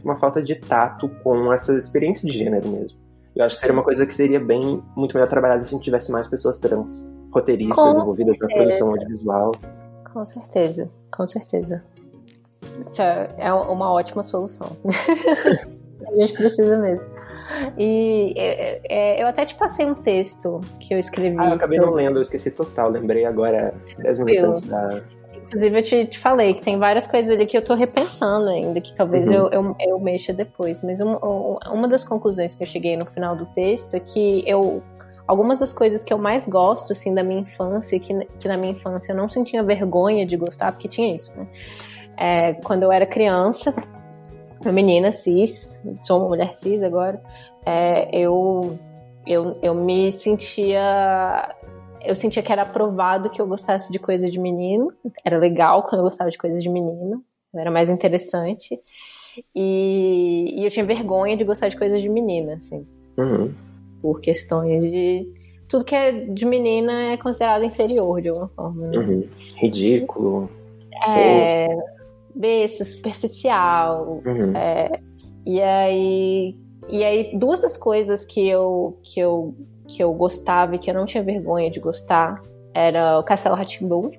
[0.05, 2.99] uma falta de tato com essa experiência de gênero mesmo.
[3.35, 5.85] Eu acho que seria uma coisa que seria bem muito melhor trabalhada se a gente
[5.85, 8.59] tivesse mais pessoas trans, roteiristas com envolvidas certeza.
[8.59, 9.53] na produção audiovisual.
[10.13, 11.85] Com certeza, com certeza.
[12.81, 14.77] Isso é, é uma ótima solução.
[16.07, 17.05] a gente precisa mesmo.
[17.79, 21.37] E é, é, eu até te passei um texto que eu escrevi.
[21.39, 21.91] Ah, eu acabei sobre...
[21.91, 22.91] não lendo, eu esqueci total.
[22.91, 25.03] Lembrei agora, 10 minutos eu, antes da.
[25.47, 28.81] Inclusive, eu te, te, falei que tem várias coisas ali que eu tô repensando ainda,
[28.81, 29.35] que talvez uhum.
[29.35, 30.83] eu, eu, eu, mexa depois.
[30.83, 31.17] Mas um,
[31.71, 34.83] uma das conclusões que eu cheguei no final do texto é que eu.
[35.27, 38.73] Algumas das coisas que eu mais gosto, assim, da minha infância, que, que na minha
[38.73, 41.49] infância eu não sentia vergonha de gostar, porque tinha isso, né?
[42.17, 43.75] É, quando eu era criança,
[44.65, 47.23] menina cis, sou uma mulher cis agora,
[47.65, 48.79] é, eu,
[49.27, 51.55] eu, eu me sentia.
[52.05, 54.93] Eu sentia que era aprovado que eu gostasse de coisa de menino.
[55.25, 57.25] Era legal quando eu gostava de coisas de menino.
[57.53, 58.79] Era mais interessante.
[59.55, 62.87] E, e eu tinha vergonha de gostar de coisas de menina, assim.
[63.19, 63.53] Uhum.
[64.01, 65.29] Por questões de.
[65.69, 68.87] Tudo que é de menina é considerado inferior, de alguma forma.
[68.87, 68.99] Né?
[68.99, 69.29] Uhum.
[69.57, 70.49] Ridículo.
[71.05, 71.96] É
[72.37, 74.21] besta, superficial.
[74.25, 74.57] Uhum.
[74.57, 74.91] É,
[75.47, 76.57] e aí.
[76.89, 79.57] E aí, duas das coisas que eu, que eu,
[79.89, 82.41] que eu gostava e que eu não tinha vergonha de gostar
[82.73, 84.11] era o Castelo Ratimbun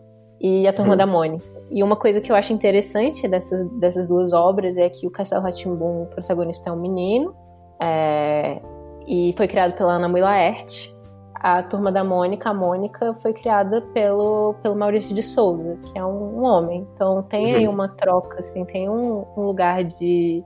[0.41, 0.97] e a Turma uhum.
[0.97, 1.45] da Mônica.
[1.72, 5.43] E uma coisa que eu acho interessante dessas, dessas duas obras é que o Castelo
[5.43, 7.34] Ratimbun, o protagonista é um menino,
[7.82, 8.59] é,
[9.07, 10.97] e foi criado pela Ana Mui Laerte
[11.39, 16.03] a turma da Mônica, a Mônica foi criada pelo, pelo Maurício de Souza, que é
[16.03, 16.88] um, um homem.
[16.93, 17.57] Então tem uhum.
[17.57, 20.43] aí uma troca, assim, tem um, um lugar de,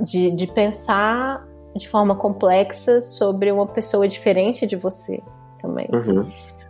[0.00, 5.22] de, de, pensar de forma complexa sobre uma pessoa diferente de você
[5.60, 5.88] também.
[5.92, 6.28] Uhum.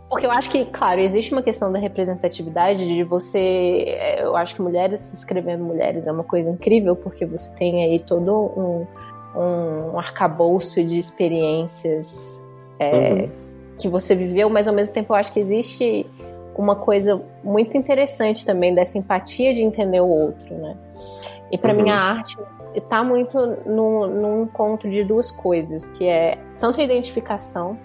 [0.09, 4.17] Porque eu acho que, claro, existe uma questão da representatividade de você.
[4.19, 8.31] Eu acho que mulheres escrevendo mulheres é uma coisa incrível, porque você tem aí todo
[8.55, 8.85] um
[9.35, 12.41] um, um arcabouço de experiências
[12.79, 13.29] é, uhum.
[13.79, 16.05] Que você viveu, mas ao mesmo tempo eu acho que existe
[16.55, 20.77] uma coisa muito interessante também dessa empatia de entender o outro, né?
[21.51, 21.83] E para uhum.
[21.83, 22.37] mim a arte
[22.75, 27.77] está muito no, no encontro de duas coisas, que é tanto a identificação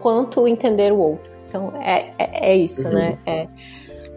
[0.00, 1.30] quanto entender o outro.
[1.48, 2.94] Então é, é, é isso, uhum.
[2.94, 3.18] né?
[3.26, 3.48] É,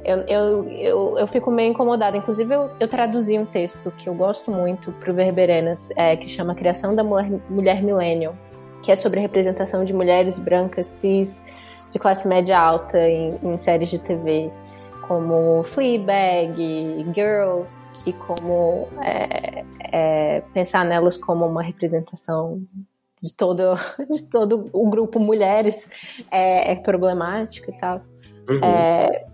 [0.05, 2.15] eu, eu, eu, eu, fico meio incomodada.
[2.15, 6.28] Inclusive, eu, eu traduzi um texto que eu gosto muito para o Verberenas, é, que
[6.30, 8.36] chama Criação da Mulher, Mulher Millennial,
[8.86, 11.42] que é sobre a representação de mulheres brancas, cis,
[11.92, 14.52] de classe média alta em, em séries de TV,
[15.08, 16.56] como Fleabag,
[17.16, 17.76] Girls,
[18.06, 22.62] e como é, é, pensar nelas como uma representação
[23.22, 23.74] de todo,
[24.12, 25.90] de todo o grupo mulheres
[26.32, 27.98] é, é problemático e tal.
[28.48, 28.64] Uhum.
[28.64, 29.26] É,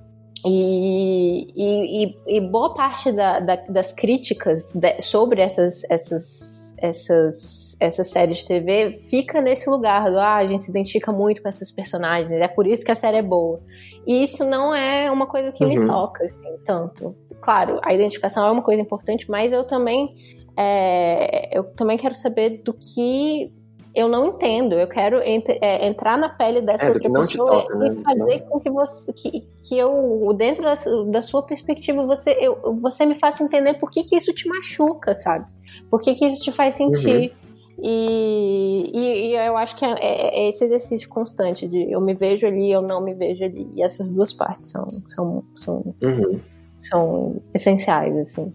[0.45, 8.09] e, e, e, boa parte da, da, das críticas de, sobre essas, essas, essas, essas
[8.09, 11.71] séries de TV fica nesse lugar do ah, a gente se identifica muito com essas
[11.71, 13.61] personagens, é por isso que a série é boa.
[14.05, 15.81] E isso não é uma coisa que uhum.
[15.81, 17.15] me toca, assim, tanto.
[17.39, 20.15] Claro, a identificação é uma coisa importante, mas eu também
[20.57, 23.51] é, eu também quero saber do que
[23.93, 24.73] eu não entendo.
[24.73, 27.89] Eu quero ent é, entrar na pele dessa é, outra pessoa toca, né?
[27.89, 28.47] e fazer não.
[28.47, 30.75] com que você, que, que eu, dentro da,
[31.11, 35.13] da sua perspectiva, você, eu, você me faça entender por que, que isso te machuca,
[35.13, 35.45] sabe?
[35.89, 37.31] Por que, que isso te faz sentir.
[37.31, 37.51] Uhum.
[37.83, 42.13] E, e, e, eu acho que é, é, é, esse exercício constante de eu me
[42.13, 43.67] vejo ali, eu não me vejo ali.
[43.73, 46.39] E essas duas partes são, são, são, uhum.
[46.81, 48.53] são essenciais, assim.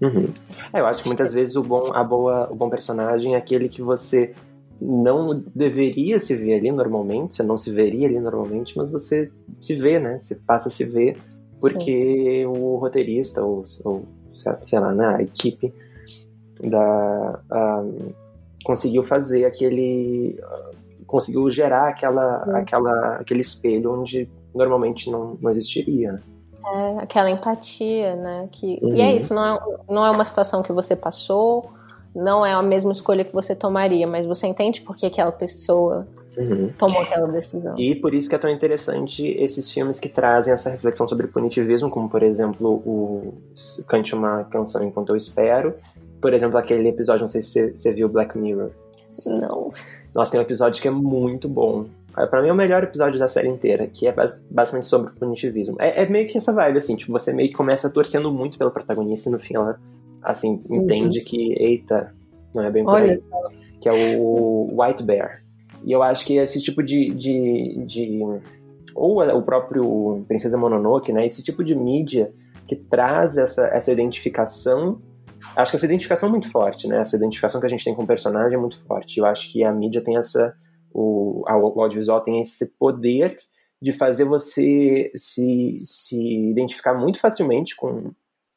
[0.00, 0.26] Uhum.
[0.72, 3.68] É, eu acho que muitas vezes o bom, a boa, o bom personagem é aquele
[3.68, 4.32] que você
[4.80, 9.30] não deveria se ver ali normalmente, você não se veria ali normalmente, mas você
[9.60, 10.20] se vê, né?
[10.20, 11.16] Você passa a se ver
[11.60, 12.46] porque Sim.
[12.46, 15.72] o roteirista ou, ou, sei lá, né, a equipe
[16.62, 18.14] da uh,
[18.64, 20.38] conseguiu fazer aquele
[21.06, 26.20] conseguiu gerar aquela, aquela aquele espelho onde normalmente não, não existiria.
[26.66, 28.48] É, aquela empatia, né?
[28.50, 28.94] Que, uhum.
[28.94, 29.16] E é uhum.
[29.16, 31.70] isso, não é, não é uma situação que você passou,
[32.14, 36.06] não é a mesma escolha que você tomaria, mas você entende por que aquela pessoa
[36.36, 36.70] uhum.
[36.76, 37.78] tomou aquela decisão.
[37.78, 41.88] E por isso que é tão interessante esses filmes que trazem essa reflexão sobre punitivismo,
[41.90, 43.34] como por exemplo o
[43.86, 45.74] Cante uma Canção Enquanto Eu Espero,
[46.20, 48.70] por exemplo aquele episódio, não sei se você viu Black Mirror.
[49.24, 49.72] Não.
[50.14, 53.28] Nossa, tem um episódio que é muito bom, para mim é o melhor episódio da
[53.28, 54.14] série inteira, que é
[54.50, 55.76] basicamente sobre punitivismo.
[55.78, 58.70] É, é, meio que essa vibe, assim, tipo, você meio que começa torcendo muito pelo
[58.70, 59.78] protagonista e no fim ela,
[60.22, 60.76] assim, uhum.
[60.76, 62.12] entende que, eita,
[62.54, 63.20] não é bem por aí.
[63.80, 65.42] Que é o White Bear.
[65.84, 67.10] E eu acho que esse tipo de.
[67.10, 68.20] de, de
[68.94, 71.24] ou o próprio Princesa Mononoke, né?
[71.24, 72.32] Esse tipo de mídia
[72.66, 75.00] que traz essa, essa identificação.
[75.54, 77.00] Acho que essa identificação é muito forte, né?
[77.00, 79.18] Essa identificação que a gente tem com o personagem é muito forte.
[79.18, 80.52] Eu acho que a mídia tem essa
[80.92, 83.36] o, o audiovisual tem esse poder
[83.80, 88.10] de fazer você se, se identificar muito facilmente com,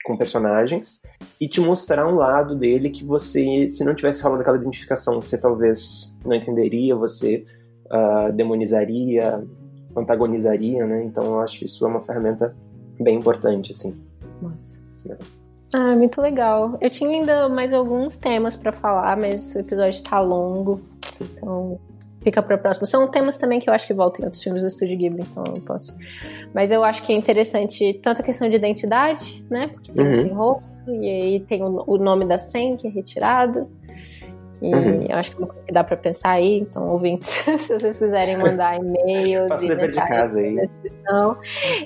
[0.03, 0.99] com personagens
[1.39, 5.37] e te mostrar um lado dele que você, se não tivesse falado aquela identificação, você
[5.37, 7.45] talvez não entenderia, você
[7.85, 9.43] uh, demonizaria,
[9.95, 11.03] antagonizaria, né?
[11.03, 12.55] Então eu acho que isso é uma ferramenta
[12.99, 13.95] bem importante, assim.
[14.41, 14.71] Nossa.
[15.73, 16.77] Ah, muito legal.
[16.81, 20.81] Eu tinha ainda mais alguns temas para falar, mas o episódio está longo.
[21.19, 21.79] Então,
[22.21, 22.85] fica para próxima.
[22.85, 25.43] São temas também que eu acho que voltam em outros filmes do Estúdio Ghibli, então
[25.45, 25.95] eu não posso.
[26.53, 29.67] Mas eu acho que é interessante tanto a questão de identidade, né?
[29.67, 30.33] Porque tem uhum.
[30.35, 33.67] rosto, e aí tem o, o, nome da Sen que é retirado.
[34.61, 35.07] E uhum.
[35.09, 37.97] eu acho que é uma coisa que dá para pensar aí, então, ouvintes, se vocês
[37.97, 40.55] quiserem mandar e-mails e mensagens aí.
[40.55, 41.37] descrição.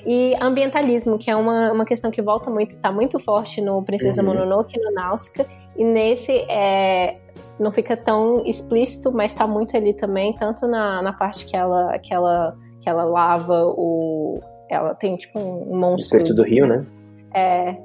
[0.04, 4.20] E ambientalismo, que é uma, uma questão que volta muito, está muito forte no Princesa
[4.20, 4.28] uhum.
[4.28, 5.46] Mononoke e no Náusica.
[5.74, 7.16] E nesse é,
[7.58, 11.98] não fica tão explícito, mas tá muito ali também, tanto na, na parte que ela,
[11.98, 16.18] que ela que ela lava o ela tem tipo um monstro.
[16.18, 16.86] O espírito do rio, né?
[17.34, 17.76] É,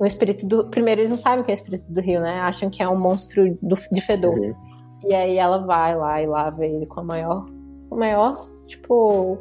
[0.00, 0.66] um espírito do.
[0.66, 2.40] Primeiro, eles não sabem o que é o espírito do rio, né?
[2.40, 4.38] Acham que é um monstro do, de fedor.
[4.38, 4.54] Uhum.
[5.08, 7.46] E aí ela vai lá e lava ele com a maior.
[7.90, 8.36] O maior,
[8.66, 9.38] tipo.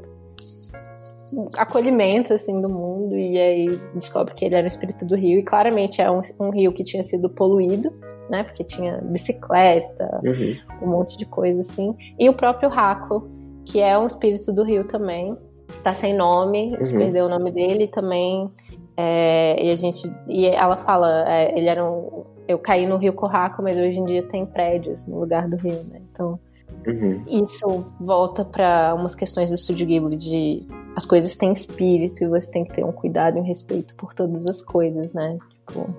[1.57, 3.17] acolhimento, assim, do mundo.
[3.17, 5.39] E aí descobre que ele era o espírito do rio.
[5.39, 7.93] E claramente é um, um rio que tinha sido poluído
[8.30, 8.43] né?
[8.43, 10.88] Porque tinha bicicleta, uhum.
[10.88, 11.95] um monte de coisa assim.
[12.17, 13.27] E o próprio Raco,
[13.65, 15.38] que é um espírito do rio também,
[15.84, 16.99] tá sem nome, a gente uhum.
[16.99, 18.49] perdeu o nome dele também.
[18.95, 20.11] É, e a gente.
[20.27, 22.25] E ela fala, é, ele era um.
[22.47, 25.82] Eu caí no rio Corraco, mas hoje em dia tem prédios no lugar do rio,
[25.91, 26.01] né?
[26.11, 26.39] Então.
[26.88, 27.23] Uhum.
[27.27, 30.61] Isso volta para umas questões do Estúdio Ghibli de
[30.95, 34.13] as coisas têm espírito e você tem que ter um cuidado e um respeito por
[34.13, 35.38] todas as coisas, né?
[35.67, 35.89] Tipo,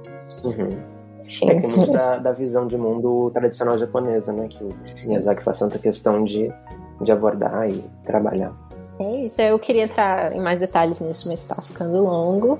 [0.44, 0.99] uhum.
[1.42, 4.48] É, tem muito da, da, visão de mundo tradicional japonesa, né?
[4.48, 4.74] Que o
[5.06, 6.52] Miyazaki faz tanta questão de,
[7.00, 8.52] de abordar e trabalhar.
[8.98, 12.58] É isso, eu queria entrar em mais detalhes nisso, mas está ficando longo.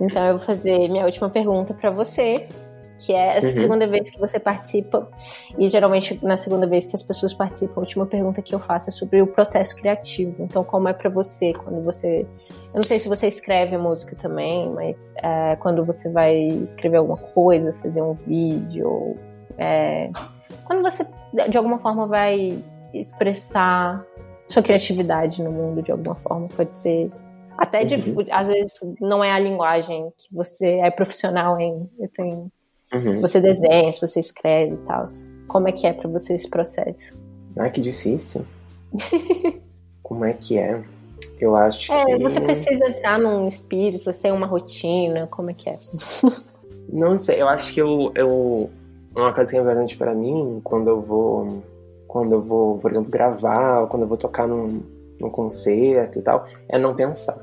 [0.00, 2.48] Então eu vou fazer minha última pergunta para você,
[3.00, 3.54] que é essa uhum.
[3.54, 5.08] segunda vez que você participa,
[5.58, 8.90] e geralmente na segunda vez que as pessoas participam, a última pergunta que eu faço
[8.90, 10.42] é sobre o processo criativo.
[10.42, 12.26] Então, como é para você quando você.
[12.72, 17.16] Eu não sei se você escreve música também, mas é, quando você vai escrever alguma
[17.16, 19.16] coisa, fazer um vídeo,
[19.58, 20.10] é,
[20.64, 21.06] quando você
[21.48, 24.04] de alguma forma vai expressar
[24.48, 27.10] sua criatividade no mundo de alguma forma, pode ser
[27.56, 28.24] até de, uhum.
[28.30, 31.88] às vezes não é a linguagem que você é profissional em.
[31.98, 32.50] Eu tenho
[32.92, 33.20] Uhum.
[33.20, 35.06] Você desenha, se você escreve e tal.
[35.46, 37.18] Como é que é para você esse processo?
[37.56, 38.44] Ah, que difícil.
[40.02, 40.82] Como é que é?
[41.40, 42.22] Eu acho é, que.
[42.22, 45.78] Você precisa entrar num espírito, você tem uma rotina, como é que é?
[46.92, 48.70] Não sei, eu acho que eu, eu.
[49.14, 51.62] Uma coisa que é importante para mim, quando eu vou.
[52.08, 54.82] Quando eu vou, por exemplo, gravar, ou quando eu vou tocar num,
[55.20, 57.38] num concerto e tal, é não pensar.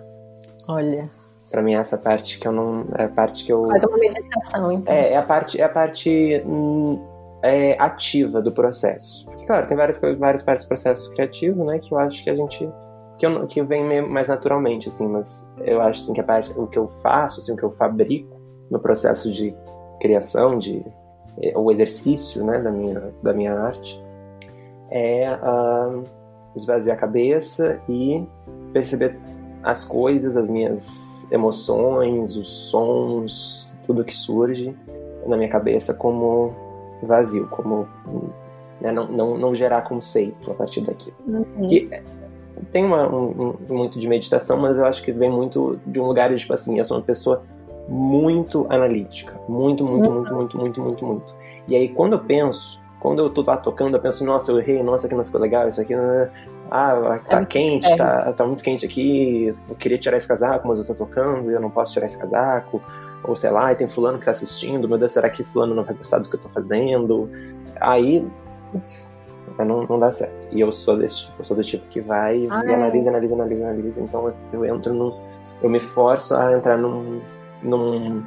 [0.67, 1.09] Olha.
[1.49, 4.71] Para mim essa parte que eu não é a parte que eu faz uma meditação
[4.71, 4.93] então.
[4.93, 7.01] É, é a parte é a parte hum,
[7.41, 9.25] é, ativa do processo.
[9.25, 12.35] Porque, claro, tem várias várias partes do processo criativo, né, que eu acho que a
[12.35, 12.69] gente
[13.17, 16.67] que, eu, que vem mais naturalmente assim, mas eu acho assim que a parte o
[16.67, 18.37] que eu faço, assim, o que eu fabrico
[18.69, 19.55] no processo de
[19.99, 20.85] criação, de
[21.41, 24.05] é, o exercício, né, da minha da minha arte
[24.89, 26.03] é uh,
[26.55, 28.23] esvaziar a cabeça e
[28.73, 29.17] perceber
[29.63, 34.75] as coisas, as minhas emoções, os sons, tudo que surge
[35.25, 36.53] na minha cabeça como
[37.03, 37.87] vazio, como
[38.81, 41.15] né, não, não, não gerar conceito a partir daquilo.
[41.27, 41.67] Uhum.
[41.67, 41.89] Que
[42.71, 46.05] tem uma, um, um, muito de meditação, mas eu acho que vem muito de um
[46.05, 47.43] lugar de, tipo assim, eu sou uma pessoa
[47.87, 50.15] muito analítica, muito, muito, uhum.
[50.15, 51.35] muito, muito, muito, muito, muito.
[51.67, 54.81] E aí quando eu penso, quando eu tô lá tocando, eu penso, nossa, eu errei,
[54.81, 56.27] nossa, aqui não ficou legal, isso aqui não...
[56.69, 60.79] Ah, tá é quente, tá, tá muito quente aqui, eu queria tirar esse casaco, mas
[60.79, 62.81] eu tô tocando e eu não posso tirar esse casaco.
[63.23, 65.83] Ou sei lá, e tem fulano que tá assistindo, meu Deus, será que fulano não
[65.83, 67.29] vai gostar do que eu tô fazendo?
[67.81, 68.25] Aí,
[68.71, 69.13] putz,
[69.57, 70.47] não, não dá certo.
[70.51, 73.33] E eu sou desse tipo, eu sou do tipo que vai ah, e analisa, analisa,
[73.33, 74.01] analisa, analisa.
[74.01, 75.13] Então eu entro num.
[75.61, 77.21] Eu me forço a entrar num,
[77.63, 78.23] num,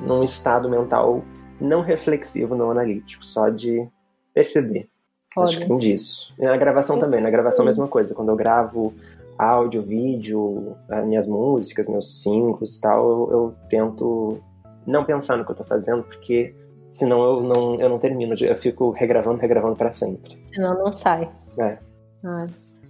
[0.00, 1.22] num estado mental
[1.60, 3.88] não reflexivo, não analítico, só de
[4.32, 4.88] perceber.
[5.34, 5.48] Foda.
[5.48, 6.32] Acho que tem disso.
[6.38, 8.14] E na gravação também, na gravação a mesma coisa.
[8.14, 8.94] Quando eu gravo
[9.36, 14.38] áudio, vídeo, minhas músicas, meus singles e tal, eu, eu, tento
[14.86, 16.54] não pensar no que eu tô fazendo, porque
[16.90, 20.38] senão eu não, eu não termino, eu fico regravando, regravando para sempre.
[20.54, 21.28] Senão não sai.
[21.58, 21.78] É.
[22.24, 22.46] Ah,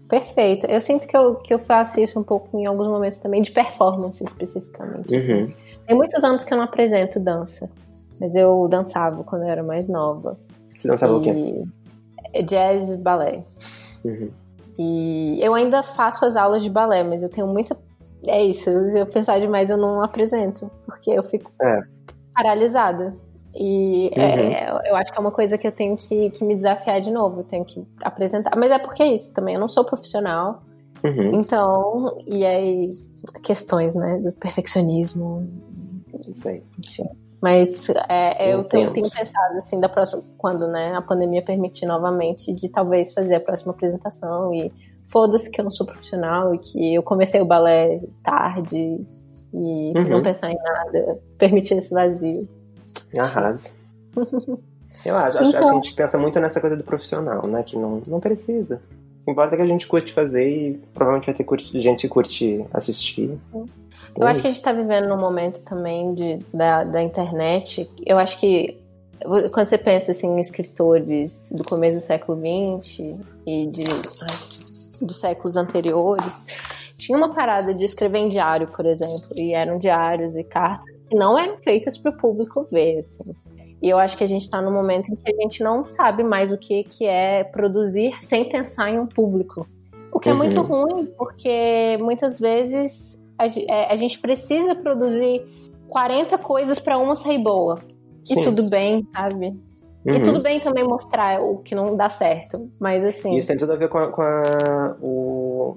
[0.07, 0.67] perfeito.
[0.67, 3.51] Eu sinto que eu, que eu faço isso um pouco em alguns momentos também, de
[3.51, 5.17] performance especificamente.
[5.17, 5.33] Assim.
[5.33, 5.45] Uhum.
[5.45, 5.55] Assim.
[5.87, 7.71] Tem muitos anos que eu não apresento dança,
[8.21, 10.39] mas eu dançava quando eu era mais nova.
[10.79, 11.17] Você dançava e...
[11.17, 11.65] o quê?
[12.43, 13.45] Jazz e balé.
[14.05, 14.31] Uhum.
[14.79, 17.77] E eu ainda faço as aulas de balé, mas eu tenho muita.
[18.27, 21.81] É isso, se eu pensar demais eu não apresento, porque eu fico é.
[22.35, 23.13] paralisada.
[23.55, 24.23] E uhum.
[24.23, 27.11] é, eu acho que é uma coisa que eu tenho que, que, me desafiar de
[27.11, 28.57] novo, eu tenho que apresentar.
[28.57, 30.63] Mas é porque é isso também, eu não sou profissional.
[31.05, 31.41] Uhum.
[31.41, 32.89] Então, e aí,
[33.43, 35.47] questões, né, do perfeccionismo.
[36.27, 36.63] Isso aí.
[36.79, 37.09] Enfim.
[37.45, 41.85] Mas é, é eu tenho, tenho, pensado, assim, da próxima, quando né, a pandemia permitir
[41.85, 44.73] novamente, de talvez fazer a próxima apresentação e
[45.09, 48.79] foda-se que eu não sou profissional e que eu comecei o balé tarde
[49.53, 50.09] e uhum.
[50.09, 52.49] não pensar em nada, permitir esse vazio.
[53.19, 53.69] Arrasa.
[55.05, 55.61] eu acho, então...
[55.61, 57.63] acho, a gente pensa muito nessa coisa do profissional, né?
[57.63, 58.81] Que não, não precisa.
[59.23, 62.09] Que importa é que a gente curte fazer e provavelmente vai ter curti, gente que
[62.09, 63.39] curte assistir.
[63.53, 63.67] Sim.
[64.17, 67.91] Eu acho que a gente está vivendo num momento também de, da, da internet.
[68.07, 68.81] Eu acho que
[69.53, 72.99] quando você pensa assim, em escritores do começo do século XX
[73.47, 73.85] e de,
[75.01, 76.45] dos séculos anteriores,
[76.99, 81.15] tinha uma parada de escrever em diário, por exemplo, e eram diários e cartas que
[81.15, 82.99] não eram feitas para o público ver.
[82.99, 83.35] Assim.
[83.83, 86.23] E eu acho que a gente está num momento em que a gente não sabe
[86.23, 89.67] mais o que, que é produzir sem pensar em um público.
[90.13, 90.35] O que uhum.
[90.35, 90.85] é muito uhum.
[90.85, 95.43] ruim, porque muitas vezes a, é, a gente precisa produzir
[95.89, 97.79] 40 coisas para uma sair boa.
[98.25, 98.41] Sim.
[98.41, 99.49] E tudo bem, sabe?
[100.05, 100.15] Uhum.
[100.17, 102.69] E tudo bem também mostrar o que não dá certo.
[102.81, 103.37] Mas assim.
[103.37, 105.77] Isso tem tudo a ver com, a, com a, o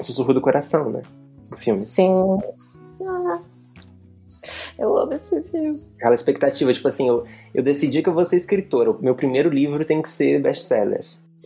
[0.00, 1.02] sussurro do coração, né?
[1.48, 1.80] Do filme.
[1.80, 2.26] Sim.
[3.02, 3.40] Ah,
[4.78, 5.80] eu amo esse filme.
[5.96, 7.24] Aquela expectativa, tipo assim, eu,
[7.54, 8.90] eu decidi que eu vou ser escritora.
[8.90, 11.04] O meu primeiro livro tem que ser best-seller.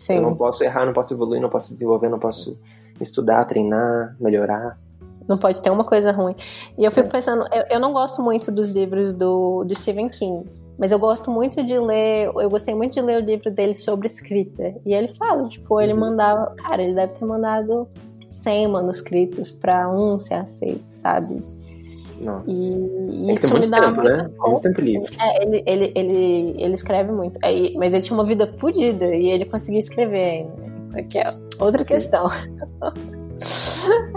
[0.08, 2.58] Eu não posso errar, não posso evoluir, não posso desenvolver, não posso
[3.00, 4.78] estudar, treinar, melhorar.
[5.28, 6.34] Não pode ter uma coisa ruim.
[6.76, 7.10] E eu fico é.
[7.10, 10.44] pensando, eu, eu não gosto muito dos livros do, do Stephen King.
[10.80, 14.06] Mas eu gosto muito de ler, eu gostei muito de ler o livro dele sobre
[14.06, 14.74] escrita.
[14.86, 16.00] E ele fala, tipo, ele uhum.
[16.00, 17.86] mandava, cara, ele deve ter mandado
[18.26, 21.42] 100 manuscritos para um ser aceito, sabe?
[22.18, 22.50] Nossa.
[22.50, 24.30] E, isso me dá tempo, né?
[24.62, 25.16] tempo livre.
[25.18, 27.38] É, ele, ele, ele, ele escreve muito.
[27.42, 31.02] É, mas ele tinha uma vida fodida e ele conseguia escrever ainda.
[31.10, 32.26] Que é outra questão.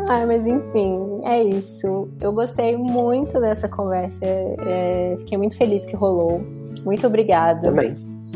[0.09, 2.09] Ai, mas enfim, é isso.
[2.19, 4.25] Eu gostei muito dessa conversa.
[4.25, 6.41] É, fiquei muito feliz que rolou.
[6.85, 7.61] Muito obrigada.
[7.69, 7.95] Também.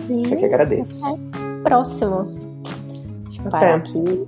[0.10, 1.06] E Eu que agradeço.
[1.06, 1.20] Até
[1.64, 2.24] próximo.
[3.26, 4.28] Deixa eu parar aqui.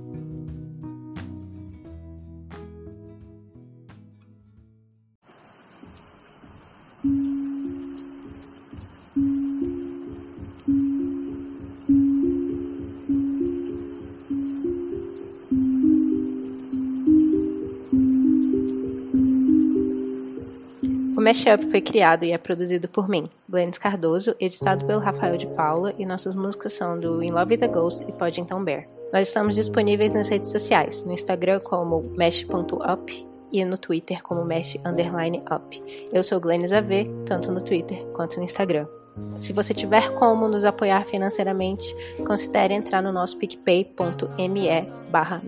[21.30, 25.94] Mashup foi criado e é produzido por mim, Glennis Cardoso, editado pelo Rafael de Paula
[25.96, 28.88] e nossas músicas são do In Love with the Ghost e Poddington Bear.
[29.12, 35.82] Nós estamos disponíveis nas redes sociais, no Instagram como mesh.up e no Twitter como mesh_up.
[36.12, 38.88] Eu sou Glennis AV, tanto no Twitter quanto no Instagram.
[39.36, 41.94] Se você tiver como nos apoiar financeiramente,
[42.26, 44.68] considere entrar no nosso picpay.me
[45.10, 45.42] barra.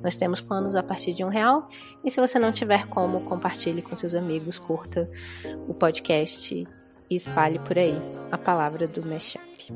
[0.00, 1.68] Nós temos planos a partir de um real
[2.04, 5.08] e se você não tiver como, compartilhe com seus amigos, curta
[5.68, 6.66] o podcast
[7.08, 7.94] e espalhe por aí
[8.30, 9.72] a palavra do mashup.